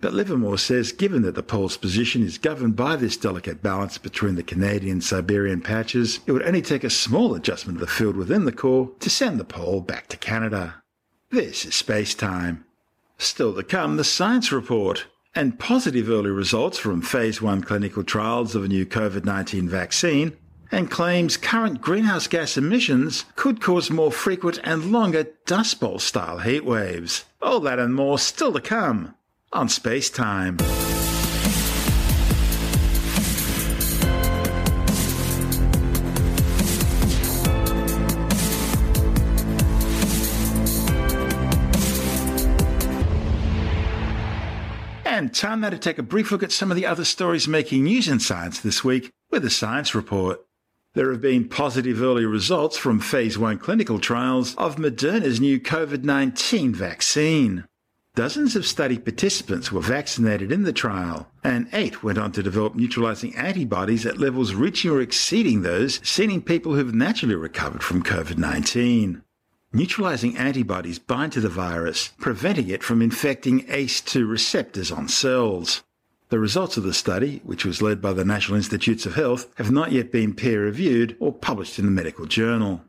But 0.00 0.12
Livermore 0.12 0.58
says 0.58 0.90
given 0.90 1.22
that 1.22 1.36
the 1.36 1.42
pole's 1.42 1.76
position 1.76 2.24
is 2.24 2.36
governed 2.36 2.74
by 2.74 2.96
this 2.96 3.16
delicate 3.16 3.62
balance 3.62 3.96
between 3.96 4.34
the 4.34 4.42
Canadian 4.42 5.00
Siberian 5.00 5.60
patches, 5.60 6.18
it 6.26 6.32
would 6.32 6.42
only 6.42 6.62
take 6.62 6.82
a 6.82 6.90
small 6.90 7.34
adjustment 7.34 7.76
of 7.76 7.80
the 7.80 7.86
field 7.86 8.16
within 8.16 8.44
the 8.44 8.52
core 8.52 8.90
to 8.98 9.08
send 9.08 9.38
the 9.38 9.44
pole 9.44 9.80
back 9.80 10.08
to 10.08 10.16
Canada. 10.16 10.82
This 11.30 11.64
is 11.64 11.76
space 11.76 12.14
time. 12.14 12.64
Still 13.18 13.54
to 13.54 13.62
come, 13.62 13.96
the 13.96 14.04
science 14.04 14.50
report 14.50 15.06
and 15.32 15.60
positive 15.60 16.10
early 16.10 16.30
results 16.30 16.76
from 16.76 17.00
phase 17.00 17.40
1 17.40 17.62
clinical 17.62 18.02
trials 18.02 18.56
of 18.56 18.64
a 18.64 18.68
new 18.68 18.84
COVID 18.84 19.24
19 19.24 19.68
vaccine 19.68 20.36
and 20.74 20.90
claims 20.90 21.36
current 21.36 21.80
greenhouse 21.80 22.26
gas 22.26 22.56
emissions 22.56 23.24
could 23.36 23.60
cause 23.60 23.90
more 23.90 24.10
frequent 24.10 24.58
and 24.64 24.90
longer 24.90 25.28
Dust 25.46 25.78
Bowl 25.78 26.00
style 26.00 26.38
heat 26.38 26.64
waves. 26.64 27.24
All 27.40 27.60
that 27.60 27.78
and 27.78 27.94
more 27.94 28.18
still 28.18 28.52
to 28.52 28.60
come 28.60 29.14
on 29.52 29.68
Space 29.68 30.10
Time. 30.10 30.56
And 45.04 45.32
time 45.32 45.60
now 45.60 45.70
to 45.70 45.78
take 45.78 45.98
a 45.98 46.02
brief 46.02 46.32
look 46.32 46.42
at 46.42 46.50
some 46.50 46.72
of 46.72 46.76
the 46.76 46.86
other 46.86 47.04
stories 47.04 47.46
making 47.46 47.84
news 47.84 48.08
in 48.08 48.18
science 48.18 48.58
this 48.58 48.82
week 48.82 49.12
with 49.30 49.44
a 49.44 49.50
science 49.50 49.94
report. 49.94 50.43
There 50.94 51.10
have 51.10 51.20
been 51.20 51.48
positive 51.48 52.00
early 52.00 52.24
results 52.24 52.76
from 52.76 53.00
phase 53.00 53.36
1 53.36 53.58
clinical 53.58 53.98
trials 53.98 54.54
of 54.54 54.76
Moderna's 54.76 55.40
new 55.40 55.58
COVID 55.58 56.04
19 56.04 56.72
vaccine. 56.72 57.64
Dozens 58.14 58.54
of 58.54 58.64
study 58.64 58.96
participants 58.98 59.72
were 59.72 59.80
vaccinated 59.80 60.52
in 60.52 60.62
the 60.62 60.72
trial, 60.72 61.28
and 61.42 61.66
eight 61.72 62.04
went 62.04 62.18
on 62.18 62.30
to 62.30 62.44
develop 62.44 62.76
neutralizing 62.76 63.34
antibodies 63.34 64.06
at 64.06 64.20
levels 64.20 64.54
reaching 64.54 64.92
or 64.92 65.00
exceeding 65.00 65.62
those 65.62 65.98
seen 66.08 66.30
in 66.30 66.40
people 66.40 66.74
who've 66.76 66.94
naturally 66.94 67.34
recovered 67.34 67.82
from 67.82 68.04
COVID 68.04 68.38
19. 68.38 69.20
Neutralizing 69.72 70.36
antibodies 70.36 71.00
bind 71.00 71.32
to 71.32 71.40
the 71.40 71.48
virus, 71.48 72.12
preventing 72.20 72.68
it 72.68 72.84
from 72.84 73.02
infecting 73.02 73.66
ACE2 73.66 74.30
receptors 74.30 74.92
on 74.92 75.08
cells. 75.08 75.82
The 76.30 76.38
results 76.38 76.76
of 76.76 76.84
the 76.84 76.94
study, 76.94 77.40
which 77.44 77.64
was 77.64 77.82
led 77.82 78.00
by 78.00 78.12
the 78.12 78.24
National 78.24 78.56
Institutes 78.56 79.04
of 79.06 79.14
Health, 79.14 79.52
have 79.56 79.70
not 79.70 79.92
yet 79.92 80.10
been 80.10 80.34
peer 80.34 80.64
reviewed 80.64 81.16
or 81.20 81.32
published 81.32 81.78
in 81.78 81.84
the 81.84 81.90
medical 81.90 82.26
journal. 82.26 82.82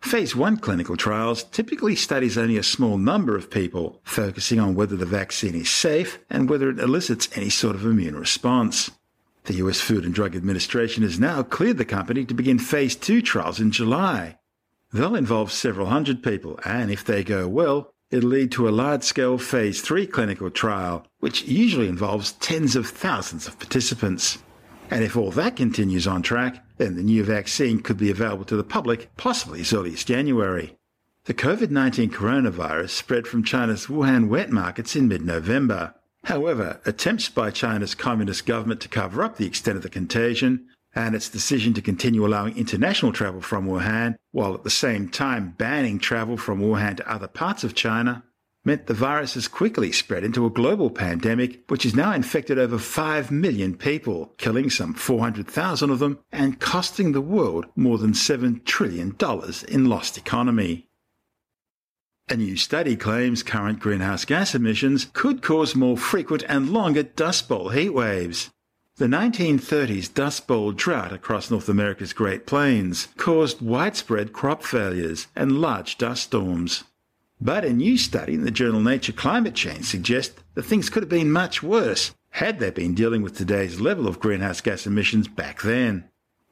Phase 0.00 0.34
1 0.34 0.56
clinical 0.56 0.96
trials 0.96 1.44
typically 1.44 1.94
studies 1.94 2.38
only 2.38 2.56
a 2.56 2.62
small 2.62 2.98
number 2.98 3.36
of 3.36 3.50
people, 3.50 4.00
focusing 4.02 4.58
on 4.58 4.74
whether 4.74 4.96
the 4.96 5.06
vaccine 5.06 5.54
is 5.54 5.70
safe 5.70 6.18
and 6.28 6.48
whether 6.48 6.70
it 6.70 6.78
elicits 6.78 7.28
any 7.36 7.50
sort 7.50 7.76
of 7.76 7.84
immune 7.84 8.16
response. 8.16 8.90
The 9.44 9.54
US 9.54 9.80
Food 9.80 10.04
and 10.04 10.12
Drug 10.12 10.34
Administration 10.34 11.02
has 11.02 11.20
now 11.20 11.42
cleared 11.42 11.78
the 11.78 11.84
company 11.84 12.24
to 12.24 12.34
begin 12.34 12.58
Phase 12.58 12.96
2 12.96 13.22
trials 13.22 13.60
in 13.60 13.70
July. 13.70 14.38
They'll 14.92 15.14
involve 15.14 15.52
several 15.52 15.86
hundred 15.86 16.22
people, 16.22 16.58
and 16.64 16.90
if 16.90 17.04
they 17.04 17.22
go 17.22 17.46
well, 17.46 17.94
it'll 18.10 18.30
lead 18.30 18.52
to 18.52 18.68
a 18.68 18.70
large 18.70 19.02
scale 19.02 19.38
Phase 19.38 19.80
3 19.80 20.06
clinical 20.06 20.50
trial, 20.50 21.06
which 21.20 21.44
usually 21.44 21.88
involves 21.88 22.32
tens 22.32 22.76
of 22.76 22.86
thousands 22.86 23.46
of 23.46 23.58
participants. 23.58 24.38
And 24.90 25.04
if 25.04 25.16
all 25.16 25.30
that 25.32 25.56
continues 25.56 26.06
on 26.06 26.22
track, 26.22 26.64
then 26.78 26.96
the 26.96 27.02
new 27.02 27.22
vaccine 27.22 27.80
could 27.80 27.96
be 27.96 28.10
available 28.10 28.44
to 28.46 28.56
the 28.56 28.64
public 28.64 29.14
possibly 29.16 29.60
as 29.60 29.72
early 29.72 29.92
as 29.92 30.04
January. 30.04 30.76
The 31.24 31.34
COVID 31.34 31.70
19 31.70 32.10
coronavirus 32.10 32.90
spread 32.90 33.26
from 33.26 33.44
China's 33.44 33.86
Wuhan 33.86 34.28
wet 34.28 34.50
markets 34.50 34.96
in 34.96 35.06
mid 35.06 35.22
November. 35.22 35.94
However, 36.24 36.80
attempts 36.84 37.28
by 37.28 37.50
China's 37.50 37.94
communist 37.94 38.46
government 38.46 38.80
to 38.80 38.88
cover 38.88 39.22
up 39.22 39.36
the 39.36 39.46
extent 39.46 39.76
of 39.76 39.82
the 39.82 39.88
contagion 39.88 40.66
and 40.94 41.14
its 41.14 41.28
decision 41.28 41.72
to 41.74 41.82
continue 41.82 42.26
allowing 42.26 42.56
international 42.56 43.12
travel 43.12 43.40
from 43.40 43.66
Wuhan, 43.66 44.16
while 44.32 44.54
at 44.54 44.64
the 44.64 44.70
same 44.70 45.08
time 45.08 45.54
banning 45.56 45.98
travel 45.98 46.36
from 46.36 46.60
Wuhan 46.60 46.96
to 46.96 47.10
other 47.10 47.28
parts 47.28 47.64
of 47.64 47.74
China, 47.74 48.24
meant 48.64 48.86
the 48.86 48.94
virus 48.94 49.34
has 49.34 49.48
quickly 49.48 49.90
spread 49.90 50.22
into 50.24 50.44
a 50.44 50.50
global 50.50 50.90
pandemic, 50.90 51.62
which 51.68 51.84
has 51.84 51.94
now 51.94 52.12
infected 52.12 52.58
over 52.58 52.78
5 52.78 53.30
million 53.30 53.74
people, 53.74 54.34
killing 54.36 54.68
some 54.68 54.92
400,000 54.92 55.90
of 55.90 55.98
them 55.98 56.18
and 56.30 56.60
costing 56.60 57.12
the 57.12 57.20
world 57.20 57.66
more 57.74 57.96
than 57.96 58.12
$7 58.12 58.64
trillion 58.64 59.16
in 59.68 59.84
lost 59.86 60.18
economy. 60.18 60.88
A 62.28 62.36
new 62.36 62.56
study 62.56 62.96
claims 62.96 63.42
current 63.42 63.80
greenhouse 63.80 64.24
gas 64.24 64.54
emissions 64.54 65.08
could 65.12 65.42
cause 65.42 65.74
more 65.74 65.96
frequent 65.96 66.44
and 66.48 66.70
longer 66.70 67.02
Dust 67.02 67.48
Bowl 67.48 67.70
heat 67.70 67.90
waves. 67.90 68.50
The 69.00 69.06
1930s 69.06 70.12
Dust 70.12 70.46
Bowl 70.46 70.72
drought 70.72 71.10
across 71.10 71.50
North 71.50 71.70
America's 71.70 72.12
Great 72.12 72.44
Plains 72.44 73.08
caused 73.16 73.62
widespread 73.62 74.34
crop 74.34 74.62
failures 74.62 75.26
and 75.34 75.58
large 75.58 75.96
dust 75.96 76.24
storms. 76.24 76.84
But 77.40 77.64
a 77.64 77.72
new 77.72 77.96
study 77.96 78.34
in 78.34 78.44
the 78.44 78.50
journal 78.50 78.82
Nature 78.82 79.12
Climate 79.12 79.54
Change 79.54 79.86
suggests 79.86 80.38
that 80.52 80.64
things 80.64 80.90
could 80.90 81.02
have 81.02 81.08
been 81.08 81.32
much 81.32 81.62
worse 81.62 82.14
had 82.32 82.58
they 82.58 82.68
been 82.68 82.92
dealing 82.92 83.22
with 83.22 83.38
today's 83.38 83.80
level 83.80 84.06
of 84.06 84.20
greenhouse 84.20 84.60
gas 84.60 84.86
emissions 84.86 85.28
back 85.28 85.62
then. 85.62 86.04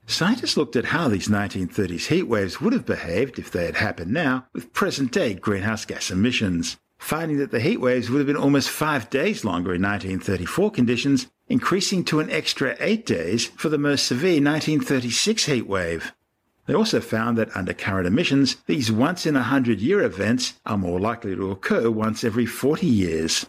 Scientists 0.07 0.57
looked 0.57 0.75
at 0.75 0.87
how 0.87 1.07
these 1.07 1.29
1930s 1.29 2.07
heat 2.07 2.23
waves 2.23 2.63
would 2.63 2.73
have 2.73 2.87
behaved 2.87 3.39
if 3.39 3.51
they 3.51 3.67
had 3.67 3.77
happened 3.77 4.11
now 4.11 4.47
with 4.55 4.73
present 4.73 5.13
day 5.13 5.35
greenhouse 5.35 5.85
gas 5.85 6.11
emissions, 6.11 6.79
finding 6.97 7.37
that 7.37 7.51
the 7.51 7.61
heat 7.61 7.77
waves 7.77 8.09
would 8.09 8.21
have 8.21 8.27
been 8.27 8.39
almost 8.39 8.71
five 8.71 9.11
days 9.11 9.45
longer 9.45 9.75
in 9.75 9.83
1934 9.83 10.71
conditions 10.71 11.27
increasing 11.49 12.05
to 12.05 12.21
an 12.21 12.31
extra 12.31 12.77
eight 12.81 13.07
days 13.07 13.47
for 13.47 13.69
the 13.69 13.79
most 13.79 14.07
severe 14.07 14.43
1936 14.43 15.45
heat 15.45 15.67
wave. 15.67 16.13
They 16.67 16.75
also 16.75 17.01
found 17.01 17.39
that 17.39 17.57
under 17.57 17.73
current 17.73 18.07
emissions, 18.07 18.57
these 18.67 18.93
once 18.93 19.25
in 19.25 19.37
a 19.37 19.43
hundred 19.43 19.81
year 19.81 20.03
events 20.03 20.55
are 20.67 20.77
more 20.77 21.01
likely 21.01 21.35
to 21.35 21.51
occur 21.51 21.91
once 21.91 22.23
every 22.25 22.45
40 22.45 22.87
years. 22.87 23.47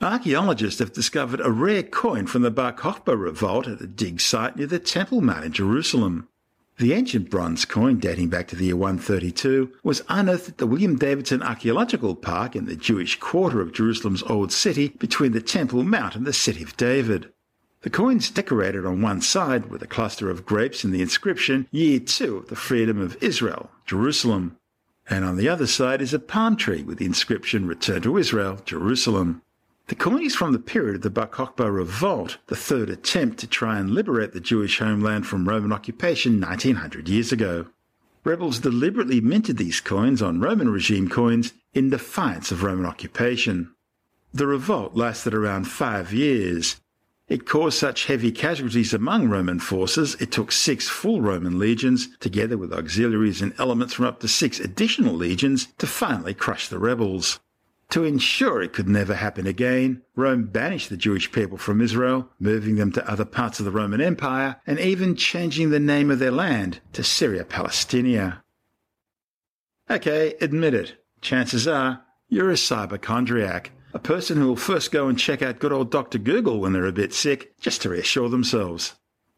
Archaeologists 0.00 0.80
have 0.80 0.92
discovered 0.92 1.40
a 1.40 1.50
rare 1.50 1.82
coin 1.82 2.26
from 2.26 2.42
the 2.42 2.50
Bar 2.50 2.72
Kokhba 2.72 3.18
revolt 3.18 3.66
at 3.66 3.80
a 3.80 3.86
dig 3.86 4.20
site 4.20 4.56
near 4.56 4.66
the 4.66 4.78
Temple 4.78 5.20
Mount 5.20 5.44
in 5.44 5.52
Jerusalem. 5.52 6.28
The 6.78 6.92
ancient 6.92 7.30
bronze 7.30 7.64
coin 7.64 7.98
dating 7.98 8.28
back 8.28 8.48
to 8.48 8.56
the 8.56 8.66
year 8.66 8.76
132 8.76 9.72
was 9.82 10.02
unearthed 10.10 10.50
at 10.50 10.58
the 10.58 10.66
William 10.66 10.96
Davidson 10.96 11.42
Archaeological 11.42 12.14
Park 12.14 12.54
in 12.54 12.66
the 12.66 12.76
Jewish 12.76 13.18
quarter 13.18 13.62
of 13.62 13.72
Jerusalem's 13.72 14.22
Old 14.24 14.52
City 14.52 14.88
between 14.88 15.32
the 15.32 15.40
Temple 15.40 15.84
Mount 15.84 16.14
and 16.14 16.26
the 16.26 16.34
City 16.34 16.62
of 16.62 16.76
David. 16.76 17.32
The 17.80 17.88
coin's 17.88 18.28
decorated 18.28 18.84
on 18.84 19.00
one 19.00 19.22
side 19.22 19.70
with 19.70 19.82
a 19.82 19.86
cluster 19.86 20.28
of 20.28 20.44
grapes 20.44 20.84
and 20.84 20.92
the 20.92 21.00
inscription 21.00 21.66
Year 21.70 21.98
2 21.98 22.36
of 22.36 22.48
the 22.48 22.56
Freedom 22.56 23.00
of 23.00 23.16
Israel, 23.22 23.70
Jerusalem. 23.86 24.58
And 25.08 25.24
on 25.24 25.38
the 25.38 25.48
other 25.48 25.66
side 25.66 26.02
is 26.02 26.12
a 26.12 26.18
palm 26.18 26.56
tree 26.56 26.82
with 26.82 26.98
the 26.98 27.06
inscription 27.06 27.66
Return 27.66 28.02
to 28.02 28.18
Israel, 28.18 28.60
Jerusalem. 28.66 29.40
The 29.88 29.94
coin 29.94 30.24
is 30.24 30.34
from 30.34 30.52
the 30.52 30.58
period 30.58 30.96
of 30.96 31.02
the 31.02 31.10
Bar 31.10 31.28
Kokhba 31.28 31.72
revolt, 31.72 32.38
the 32.48 32.56
third 32.56 32.90
attempt 32.90 33.38
to 33.38 33.46
try 33.46 33.78
and 33.78 33.92
liberate 33.92 34.32
the 34.32 34.40
Jewish 34.40 34.80
homeland 34.80 35.28
from 35.28 35.48
Roman 35.48 35.72
occupation 35.72 36.40
1900 36.40 37.08
years 37.08 37.30
ago. 37.30 37.66
Rebels 38.24 38.58
deliberately 38.58 39.20
minted 39.20 39.58
these 39.58 39.80
coins 39.80 40.20
on 40.20 40.40
Roman 40.40 40.70
regime 40.70 41.08
coins 41.08 41.52
in 41.72 41.90
defiance 41.90 42.50
of 42.50 42.64
Roman 42.64 42.84
occupation. 42.84 43.72
The 44.34 44.48
revolt 44.48 44.96
lasted 44.96 45.32
around 45.32 45.68
five 45.68 46.12
years. 46.12 46.80
It 47.28 47.46
caused 47.46 47.78
such 47.78 48.06
heavy 48.06 48.32
casualties 48.32 48.92
among 48.92 49.28
Roman 49.28 49.60
forces 49.60 50.16
it 50.16 50.32
took 50.32 50.50
six 50.50 50.88
full 50.88 51.20
Roman 51.20 51.60
legions, 51.60 52.08
together 52.18 52.58
with 52.58 52.72
auxiliaries 52.72 53.40
and 53.40 53.54
elements 53.56 53.94
from 53.94 54.06
up 54.06 54.18
to 54.20 54.26
six 54.26 54.58
additional 54.58 55.14
legions, 55.14 55.68
to 55.78 55.86
finally 55.86 56.34
crush 56.34 56.66
the 56.66 56.80
rebels. 56.80 57.38
To 57.90 58.04
ensure 58.04 58.60
it 58.60 58.72
could 58.72 58.88
never 58.88 59.14
happen 59.14 59.46
again, 59.46 60.02
Rome 60.16 60.46
banished 60.46 60.90
the 60.90 60.96
Jewish 60.96 61.30
people 61.30 61.56
from 61.56 61.80
Israel, 61.80 62.28
moving 62.40 62.76
them 62.76 62.92
to 62.92 63.10
other 63.10 63.24
parts 63.24 63.58
of 63.58 63.64
the 63.64 63.70
Roman 63.70 64.00
Empire, 64.00 64.60
and 64.66 64.78
even 64.78 65.14
changing 65.14 65.70
the 65.70 65.80
name 65.80 66.10
of 66.10 66.18
their 66.18 66.32
land 66.32 66.80
to 66.92 67.04
Syria 67.04 67.44
Palestinia. 67.44 68.42
Okay, 69.88 70.34
admit 70.40 70.74
it. 70.74 70.96
Chances 71.20 71.68
are 71.68 72.02
you're 72.28 72.50
a 72.50 72.54
cyberchondriac, 72.54 73.68
a 73.94 74.00
person 74.00 74.38
who 74.38 74.48
will 74.48 74.56
first 74.56 74.90
go 74.90 75.06
and 75.06 75.16
check 75.18 75.42
out 75.42 75.60
good 75.60 75.72
old 75.72 75.92
Dr. 75.92 76.18
Google 76.18 76.60
when 76.60 76.72
they're 76.72 76.86
a 76.86 76.92
bit 76.92 77.14
sick, 77.14 77.56
just 77.60 77.82
to 77.82 77.90
reassure 77.90 78.28
themselves. 78.28 78.94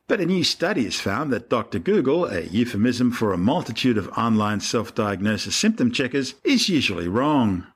But 0.07 0.23
a 0.23 0.27
new 0.27 0.43
study 0.43 0.85
has 0.85 0.99
found 0.99 1.31
that 1.35 1.51
Dr. 1.51 1.79
Google, 1.79 2.25
a 2.25 2.41
euphemism 2.41 3.11
for 3.13 3.35
a 3.35 3.39
multitude 3.39 3.99
of 3.99 4.09
online 4.17 4.61
self 4.61 4.95
diagnosis 4.95 5.55
symptom 5.55 5.93
checkers, 5.93 6.35
is 6.45 6.71
usually 6.71 7.09
wrong. 7.09 7.67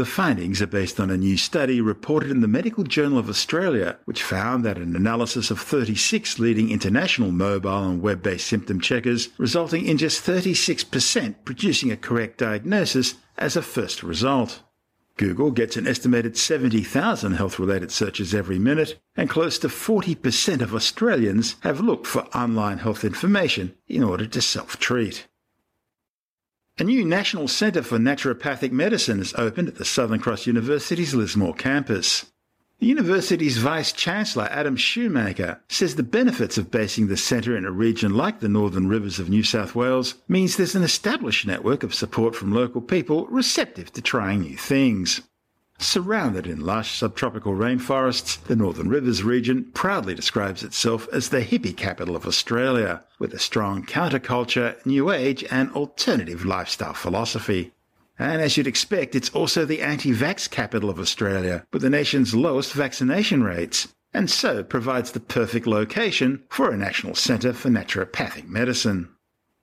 The 0.00 0.06
findings 0.06 0.62
are 0.62 0.66
based 0.66 0.98
on 0.98 1.10
a 1.10 1.18
new 1.18 1.36
study 1.36 1.78
reported 1.78 2.30
in 2.30 2.40
the 2.40 2.48
Medical 2.48 2.84
Journal 2.84 3.18
of 3.18 3.28
Australia, 3.28 3.98
which 4.06 4.22
found 4.22 4.64
that 4.64 4.78
an 4.78 4.96
analysis 4.96 5.50
of 5.50 5.60
36 5.60 6.38
leading 6.38 6.70
international 6.70 7.30
mobile 7.30 7.84
and 7.84 8.00
web 8.00 8.22
based 8.22 8.46
symptom 8.46 8.80
checkers, 8.80 9.28
resulting 9.36 9.84
in 9.84 9.98
just 9.98 10.26
36% 10.26 11.34
producing 11.44 11.92
a 11.92 11.98
correct 11.98 12.38
diagnosis 12.38 13.16
as 13.36 13.56
a 13.56 13.60
first 13.60 14.02
result. 14.02 14.62
Google 15.18 15.50
gets 15.50 15.76
an 15.76 15.86
estimated 15.86 16.34
70,000 16.34 17.34
health 17.34 17.58
related 17.58 17.92
searches 17.92 18.34
every 18.34 18.58
minute, 18.58 18.98
and 19.16 19.28
close 19.28 19.58
to 19.58 19.68
40% 19.68 20.62
of 20.62 20.74
Australians 20.74 21.56
have 21.60 21.78
looked 21.78 22.06
for 22.06 22.22
online 22.34 22.78
health 22.78 23.04
information 23.04 23.74
in 23.86 24.02
order 24.02 24.26
to 24.26 24.40
self 24.40 24.78
treat. 24.78 25.26
A 26.80 26.82
new 26.82 27.04
National 27.04 27.46
Centre 27.46 27.82
for 27.82 27.98
Naturopathic 27.98 28.72
Medicine 28.72 29.18
has 29.18 29.34
opened 29.36 29.68
at 29.68 29.74
the 29.74 29.84
Southern 29.84 30.18
Cross 30.18 30.46
University's 30.46 31.14
Lismore 31.14 31.52
campus. 31.52 32.32
The 32.78 32.86
university's 32.86 33.58
Vice 33.58 33.92
Chancellor, 33.92 34.48
Adam 34.50 34.76
Shoemaker, 34.76 35.60
says 35.68 35.96
the 35.96 36.02
benefits 36.02 36.56
of 36.56 36.70
basing 36.70 37.08
the 37.08 37.18
centre 37.18 37.54
in 37.54 37.66
a 37.66 37.70
region 37.70 38.14
like 38.14 38.40
the 38.40 38.48
Northern 38.48 38.88
Rivers 38.88 39.18
of 39.18 39.28
New 39.28 39.42
South 39.42 39.74
Wales 39.74 40.14
means 40.26 40.56
there's 40.56 40.74
an 40.74 40.82
established 40.82 41.46
network 41.46 41.82
of 41.82 41.94
support 41.94 42.34
from 42.34 42.50
local 42.50 42.80
people 42.80 43.26
receptive 43.26 43.92
to 43.92 44.00
trying 44.00 44.40
new 44.40 44.56
things. 44.56 45.20
Surrounded 45.82 46.46
in 46.46 46.60
lush 46.60 46.98
subtropical 46.98 47.54
rainforests, 47.54 48.44
the 48.44 48.54
Northern 48.54 48.90
Rivers 48.90 49.22
region 49.22 49.64
proudly 49.72 50.14
describes 50.14 50.62
itself 50.62 51.08
as 51.10 51.30
the 51.30 51.40
hippie 51.40 51.74
capital 51.74 52.14
of 52.14 52.26
Australia, 52.26 53.02
with 53.18 53.32
a 53.32 53.38
strong 53.38 53.86
counterculture, 53.86 54.76
new 54.84 55.10
age, 55.10 55.42
and 55.50 55.72
alternative 55.72 56.44
lifestyle 56.44 56.92
philosophy. 56.92 57.72
And 58.18 58.42
as 58.42 58.58
you'd 58.58 58.66
expect, 58.66 59.14
it's 59.14 59.30
also 59.30 59.64
the 59.64 59.80
anti 59.80 60.12
vax 60.12 60.50
capital 60.50 60.90
of 60.90 61.00
Australia, 61.00 61.64
with 61.72 61.80
the 61.80 61.88
nation's 61.88 62.34
lowest 62.34 62.74
vaccination 62.74 63.42
rates, 63.42 63.88
and 64.12 64.30
so 64.30 64.62
provides 64.62 65.12
the 65.12 65.20
perfect 65.20 65.66
location 65.66 66.42
for 66.50 66.70
a 66.70 66.76
national 66.76 67.14
centre 67.14 67.54
for 67.54 67.70
naturopathic 67.70 68.46
medicine. 68.46 69.08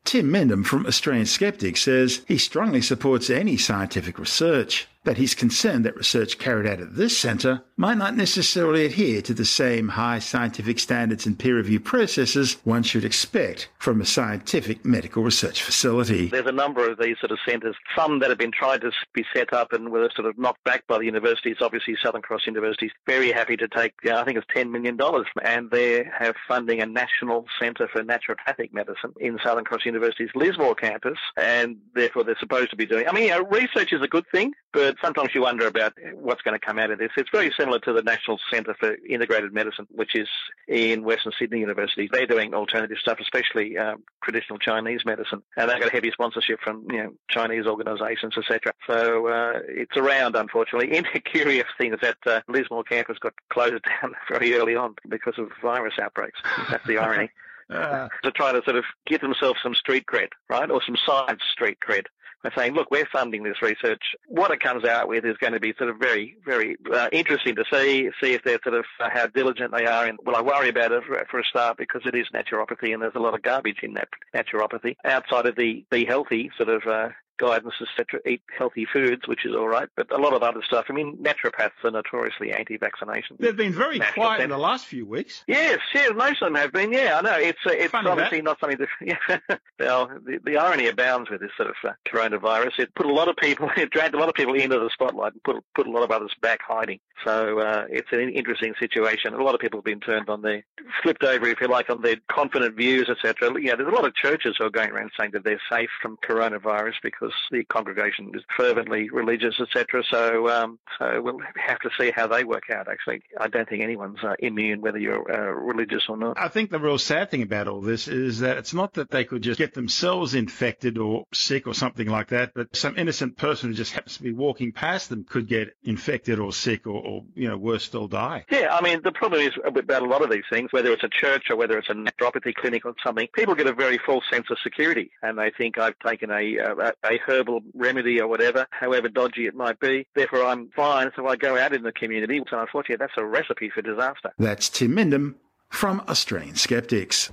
Tim 0.03 0.31
Mendham 0.31 0.65
from 0.65 0.87
Australian 0.87 1.25
Skeptics 1.25 1.83
says 1.83 2.21
he 2.27 2.37
strongly 2.37 2.81
supports 2.81 3.29
any 3.29 3.57
scientific 3.57 4.17
research 4.17 4.87
but 5.03 5.17
he's 5.17 5.35
concerned 5.35 5.85
that 5.85 5.95
research 5.95 6.37
carried 6.37 6.67
out 6.67 6.81
at 6.81 6.95
this 6.95 7.17
centre 7.17 7.63
might 7.75 7.97
not 7.97 8.15
necessarily 8.15 8.85
adhere 8.85 9.21
to 9.21 9.33
the 9.33 9.45
same 9.45 9.89
high 9.89 10.19
scientific 10.19 10.79
standards 10.79 11.25
and 11.25 11.37
peer 11.37 11.57
review 11.57 11.79
processes 11.79 12.57
one 12.63 12.83
should 12.83 13.05
expect 13.05 13.69
from 13.77 14.01
a 14.01 14.05
scientific 14.05 14.83
medical 14.83 15.23
research 15.23 15.61
facility. 15.61 16.27
There's 16.27 16.47
a 16.47 16.51
number 16.51 16.89
of 16.89 16.97
these 16.97 17.17
sort 17.19 17.31
of 17.31 17.39
centres, 17.47 17.75
some 17.95 18.19
that 18.19 18.29
have 18.29 18.39
been 18.39 18.51
tried 18.51 18.81
to 18.81 18.91
be 19.13 19.23
set 19.33 19.53
up 19.53 19.73
and 19.73 19.91
were 19.91 20.09
sort 20.15 20.27
of 20.27 20.37
knocked 20.37 20.63
back 20.63 20.85
by 20.87 20.97
the 20.97 21.05
universities. 21.05 21.57
Obviously, 21.61 21.95
Southern 22.01 22.21
Cross 22.21 22.47
University 22.47 22.87
is 22.87 22.91
very 23.05 23.31
happy 23.31 23.55
to 23.57 23.67
take, 23.67 23.93
I 24.05 24.23
think 24.23 24.37
it's 24.37 24.47
$10 24.55 24.71
million, 24.71 24.97
and 25.43 25.71
they 25.71 26.05
have 26.17 26.35
funding 26.47 26.81
a 26.81 26.85
national 26.85 27.45
centre 27.59 27.87
for 27.87 28.03
naturopathic 28.03 28.73
medicine 28.73 29.13
in 29.19 29.37
Southern 29.43 29.65
Cross 29.65 29.85
University's 29.85 30.29
Lismore 30.35 30.75
campus, 30.75 31.17
and 31.37 31.77
therefore 31.93 32.23
they're 32.23 32.37
supposed 32.39 32.71
to 32.71 32.75
be 32.75 32.85
doing. 32.85 33.07
I 33.07 33.11
mean, 33.11 33.25
you 33.25 33.29
know, 33.29 33.43
research 33.43 33.93
is 33.93 34.01
a 34.01 34.07
good 34.07 34.25
thing, 34.31 34.53
but 34.73 34.95
sometimes 35.01 35.29
you 35.33 35.41
wonder 35.41 35.67
about 35.67 35.93
what's 36.13 36.41
going 36.41 36.57
to 36.57 36.65
come 36.65 36.77
out 36.77 36.91
of 36.91 36.99
this. 36.99 37.09
It's 37.17 37.29
very 37.31 37.51
similar 37.57 37.79
to 37.79 37.93
the 37.93 38.01
National 38.01 38.39
Centre 38.51 38.75
for 38.79 38.95
Integrated 39.07 39.53
Medicine, 39.53 39.87
which 39.89 40.15
is 40.15 40.27
in 40.67 41.03
Western 41.03 41.31
Sydney 41.37 41.59
University. 41.59 42.09
They're 42.11 42.27
doing 42.27 42.53
alternative 42.53 42.97
stuff, 42.99 43.19
especially 43.21 43.77
um, 43.77 44.03
traditional 44.23 44.59
Chinese 44.59 45.01
medicine, 45.05 45.41
and 45.55 45.69
they've 45.69 45.79
got 45.79 45.91
heavy 45.91 46.11
sponsorship 46.11 46.59
from 46.61 46.85
you 46.91 47.03
know 47.03 47.13
Chinese 47.29 47.65
organisations, 47.65 48.37
etc. 48.37 48.73
So 48.87 49.27
uh, 49.27 49.59
it's 49.67 49.95
around, 49.95 50.35
unfortunately. 50.35 50.87
And 50.97 51.05
the 51.13 51.19
curious 51.19 51.67
thing 51.77 51.93
is 51.93 51.99
that 52.01 52.17
uh, 52.25 52.41
Lismore 52.47 52.83
campus 52.83 53.19
got 53.19 53.33
closed 53.49 53.83
down 54.01 54.15
very 54.29 54.55
early 54.55 54.75
on 54.75 54.95
because 55.07 55.35
of 55.37 55.49
virus 55.61 55.93
outbreaks. 56.01 56.39
That's 56.69 56.85
the 56.87 56.97
irony. 56.97 57.29
Uh. 57.69 58.07
to 58.23 58.31
try 58.31 58.53
to 58.53 58.61
sort 58.63 58.77
of 58.77 58.85
give 59.05 59.19
themselves 59.19 59.59
some 59.61 59.75
street 59.75 60.05
cred, 60.05 60.29
right, 60.49 60.71
or 60.71 60.81
some 60.81 60.95
science 61.05 61.41
street 61.51 61.77
cred 61.85 62.05
by 62.47 62.61
saying, 62.61 62.73
look, 62.73 62.89
we're 62.91 63.07
funding 63.11 63.43
this 63.43 63.61
research. 63.61 64.01
What 64.27 64.51
it 64.51 64.59
comes 64.59 64.85
out 64.85 65.07
with 65.07 65.25
is 65.25 65.37
going 65.37 65.53
to 65.53 65.59
be 65.59 65.73
sort 65.77 65.89
of 65.89 65.97
very, 65.97 66.37
very 66.45 66.77
uh, 66.93 67.09
interesting 67.11 67.55
to 67.55 67.63
see, 67.71 68.09
see 68.21 68.33
if 68.33 68.43
they're 68.43 68.59
sort 68.63 68.75
of 68.75 68.85
uh, 68.99 69.09
how 69.11 69.27
diligent 69.27 69.73
they 69.75 69.85
are. 69.85 70.05
And 70.05 70.19
well, 70.25 70.35
I 70.35 70.41
worry 70.41 70.69
about 70.69 70.91
it 70.91 71.03
for, 71.05 71.25
for, 71.29 71.39
a 71.39 71.43
start 71.43 71.77
because 71.77 72.01
it 72.05 72.15
is 72.15 72.27
naturopathy 72.33 72.93
and 72.93 73.01
there's 73.01 73.15
a 73.15 73.19
lot 73.19 73.33
of 73.33 73.41
garbage 73.41 73.79
in 73.83 73.93
that 73.95 74.09
naturopathy 74.35 74.95
outside 75.05 75.45
of 75.45 75.55
the, 75.55 75.85
the 75.91 76.05
healthy 76.05 76.49
sort 76.57 76.69
of 76.69 76.81
uh, 76.87 77.09
guidance, 77.37 77.73
etc. 77.81 78.19
Eat 78.25 78.41
healthy 78.57 78.85
foods, 78.91 79.27
which 79.27 79.45
is 79.45 79.55
all 79.55 79.67
right, 79.67 79.89
but 79.95 80.11
a 80.11 80.17
lot 80.17 80.33
of 80.33 80.43
other 80.43 80.61
stuff. 80.65 80.85
I 80.89 80.93
mean, 80.93 81.17
naturopaths 81.17 81.71
are 81.83 81.91
notoriously 81.91 82.51
anti-vaccination. 82.51 83.37
They've 83.39 83.55
been 83.55 83.73
very 83.73 83.99
quiet 83.99 84.41
in 84.41 84.49
the 84.49 84.57
last 84.57 84.85
few 84.85 85.05
weeks. 85.05 85.43
Yes, 85.47 85.79
yeah, 85.93 86.09
most 86.09 86.41
of 86.41 86.47
them 86.47 86.55
have 86.55 86.71
been. 86.71 86.91
Yeah, 86.91 87.19
I 87.19 87.21
know. 87.21 87.37
It's 87.37 87.59
uh, 87.65 87.71
it's 87.71 87.91
Funny 87.91 88.09
obviously 88.09 88.39
that. 88.39 88.43
not 88.43 88.59
something 88.59 88.77
to. 88.79 88.87
Yeah, 89.07 89.37
well, 89.79 90.07
the, 90.25 90.39
the 90.43 90.57
irony 90.57 90.87
abounds 90.87 91.29
with 91.29 91.39
this 91.39 91.51
sort 91.55 91.69
of 91.69 91.75
uh, 91.83 91.93
coronavirus. 92.07 92.79
It 92.79 92.95
put 92.95 93.05
a 93.05 93.13
lot 93.13 93.29
of 93.29 93.37
people, 93.37 93.69
it 93.77 93.89
dragged 93.91 94.15
a 94.15 94.17
lot 94.17 94.27
of 94.27 94.35
people 94.35 94.53
into 94.55 94.77
the 94.79 94.89
spotlight 94.91 95.33
and 95.33 95.43
put 95.43 95.63
put 95.75 95.87
a 95.87 95.91
lot 95.91 96.03
of 96.03 96.11
others 96.11 96.33
back 96.41 96.59
hiding. 96.67 96.99
So 97.23 97.59
uh, 97.59 97.85
it's 97.89 98.07
an 98.11 98.29
interesting 98.29 98.73
situation. 98.79 99.33
A 99.33 99.43
lot 99.43 99.55
of 99.55 99.61
people 99.61 99.79
have 99.79 99.85
been 99.85 99.99
turned 99.99 100.29
on 100.29 100.41
their, 100.41 100.63
flipped 101.01 101.23
over, 101.23 101.47
if 101.47 101.59
you 101.59 101.67
like, 101.67 101.89
on 101.89 102.01
their 102.01 102.17
confident 102.31 102.75
views, 102.75 103.09
etc. 103.09 103.53
Yeah, 103.59 103.75
there's 103.75 103.91
a 103.91 103.95
lot 103.95 104.05
of 104.05 104.13
churches 104.15 104.55
who 104.57 104.65
are 104.65 104.69
going 104.69 104.89
around 104.89 105.11
saying 105.17 105.31
that 105.33 105.43
they're 105.43 105.61
safe 105.69 105.89
from 106.01 106.17
coronavirus 106.17 106.93
because 107.01 107.26
because 107.27 107.39
the 107.51 107.63
congregation 107.65 108.31
is 108.33 108.43
fervently 108.55 109.09
religious, 109.09 109.55
etc. 109.59 110.03
So, 110.09 110.49
um, 110.49 110.79
so 110.99 111.21
we'll 111.21 111.39
have 111.55 111.79
to 111.79 111.89
see 111.99 112.11
how 112.15 112.27
they 112.27 112.43
work 112.43 112.69
out. 112.71 112.87
Actually, 112.87 113.21
I 113.39 113.47
don't 113.47 113.67
think 113.67 113.83
anyone's 113.83 114.23
uh, 114.23 114.33
immune, 114.39 114.81
whether 114.81 114.97
you're 114.97 115.31
uh, 115.31 115.51
religious 115.51 116.03
or 116.09 116.17
not. 116.17 116.37
I 116.39 116.47
think 116.47 116.69
the 116.69 116.79
real 116.79 116.97
sad 116.97 117.31
thing 117.31 117.41
about 117.41 117.67
all 117.67 117.81
this 117.81 118.07
is 118.07 118.39
that 118.39 118.57
it's 118.57 118.73
not 118.73 118.93
that 118.93 119.09
they 119.09 119.23
could 119.23 119.41
just 119.41 119.57
get 119.57 119.73
themselves 119.73 120.35
infected 120.35 120.97
or 120.97 121.25
sick 121.33 121.67
or 121.67 121.73
something 121.73 122.07
like 122.07 122.29
that, 122.29 122.53
but 122.53 122.75
some 122.75 122.97
innocent 122.97 123.37
person 123.37 123.69
who 123.69 123.75
just 123.75 123.93
happens 123.93 124.17
to 124.17 124.23
be 124.23 124.33
walking 124.33 124.71
past 124.71 125.09
them 125.09 125.23
could 125.23 125.47
get 125.47 125.69
infected 125.83 126.39
or 126.39 126.51
sick 126.51 126.87
or, 126.87 127.01
or 127.01 127.23
you 127.35 127.47
know, 127.47 127.57
worse 127.57 127.83
still, 127.83 128.07
die. 128.07 128.45
Yeah, 128.49 128.69
I 128.71 128.81
mean, 128.81 129.01
the 129.03 129.11
problem 129.11 129.41
is 129.41 129.51
about 129.65 130.01
a 130.01 130.05
lot 130.05 130.21
of 130.21 130.29
these 130.29 130.43
things, 130.49 130.71
whether 130.71 130.91
it's 130.93 131.03
a 131.03 131.09
church 131.09 131.45
or 131.49 131.55
whether 131.55 131.77
it's 131.77 131.89
a 131.89 131.93
naturopathy 131.93 132.53
clinic 132.53 132.85
or 132.85 132.93
something, 133.03 133.27
people 133.33 133.55
get 133.55 133.67
a 133.67 133.73
very 133.73 133.97
false 133.97 134.23
sense 134.31 134.47
of 134.49 134.57
security, 134.63 135.11
and 135.21 135.37
they 135.37 135.51
think 135.57 135.77
I've 135.77 135.97
taken 135.99 136.31
a, 136.31 136.57
a, 136.57 136.93
a 137.03 137.16
herbal 137.25 137.61
remedy 137.73 138.19
or 138.19 138.27
whatever, 138.27 138.67
however 138.71 139.09
dodgy 139.09 139.47
it 139.47 139.55
might 139.55 139.79
be. 139.79 140.07
Therefore, 140.15 140.45
I'm 140.45 140.69
fine. 140.75 141.11
So 141.15 141.27
I 141.27 141.35
go 141.35 141.57
out 141.57 141.73
in 141.73 141.83
the 141.83 141.91
community. 141.91 142.41
So 142.49 142.59
unfortunately, 142.59 142.97
that's 142.97 143.17
a 143.17 143.25
recipe 143.25 143.69
for 143.69 143.81
disaster. 143.81 144.31
That's 144.37 144.69
Tim 144.69 144.95
Mendham 144.95 145.35
from 145.69 146.01
Australian 146.07 146.55
Skeptics. 146.55 147.31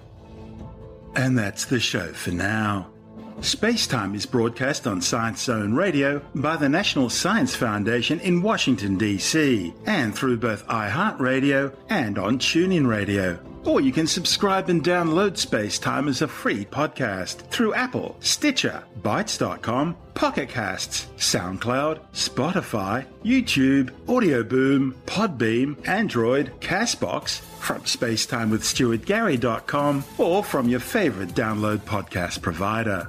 And 1.17 1.39
that's 1.39 1.67
the 1.67 1.81
show 1.81 2.13
for 2.13 2.33
now. 2.33 2.91
Spacetime 3.39 4.15
is 4.15 4.27
broadcast 4.27 4.87
on 4.87 5.03
Science 5.03 5.43
Zone 5.43 5.75
Radio 5.75 6.23
by 6.37 6.57
the 6.57 6.69
National 6.69 7.11
Science 7.11 7.55
Foundation 7.55 8.21
in 8.21 8.43
Washington, 8.43 8.97
D.C., 8.97 9.75
and 9.87 10.15
through 10.15 10.37
both 10.37 10.67
iHeartRadio 10.69 11.75
and 11.89 12.17
on 12.17 12.39
TuneIn 12.39 12.87
Radio. 12.87 13.39
Or 13.65 13.81
you 13.81 13.93
can 13.93 14.07
subscribe 14.07 14.69
and 14.69 14.85
download 14.85 15.33
Spacetime 15.33 16.09
as 16.09 16.23
a 16.23 16.29
free 16.29 16.65
podcast 16.67 17.37
through 17.49 17.75
Apple, 17.75 18.17
Stitcher, 18.21 18.85
Bytes.com, 19.01 19.97
Pocket 20.15 20.49
Casts, 20.49 21.07
SoundCloud, 21.17 22.01
Spotify, 22.13 23.05
YouTube, 23.25 23.91
Audio 24.09 24.43
Boom, 24.43 24.95
Podbean, 25.07 25.77
Android, 25.89 26.53
Castbox, 26.61 27.41
from 27.41 27.81
spacetimewithstuartgary.com, 27.83 30.05
or 30.19 30.45
from 30.45 30.69
your 30.69 30.81
favorite 30.81 31.31
download 31.31 31.79
podcast 31.79 32.43
provider. 32.43 33.09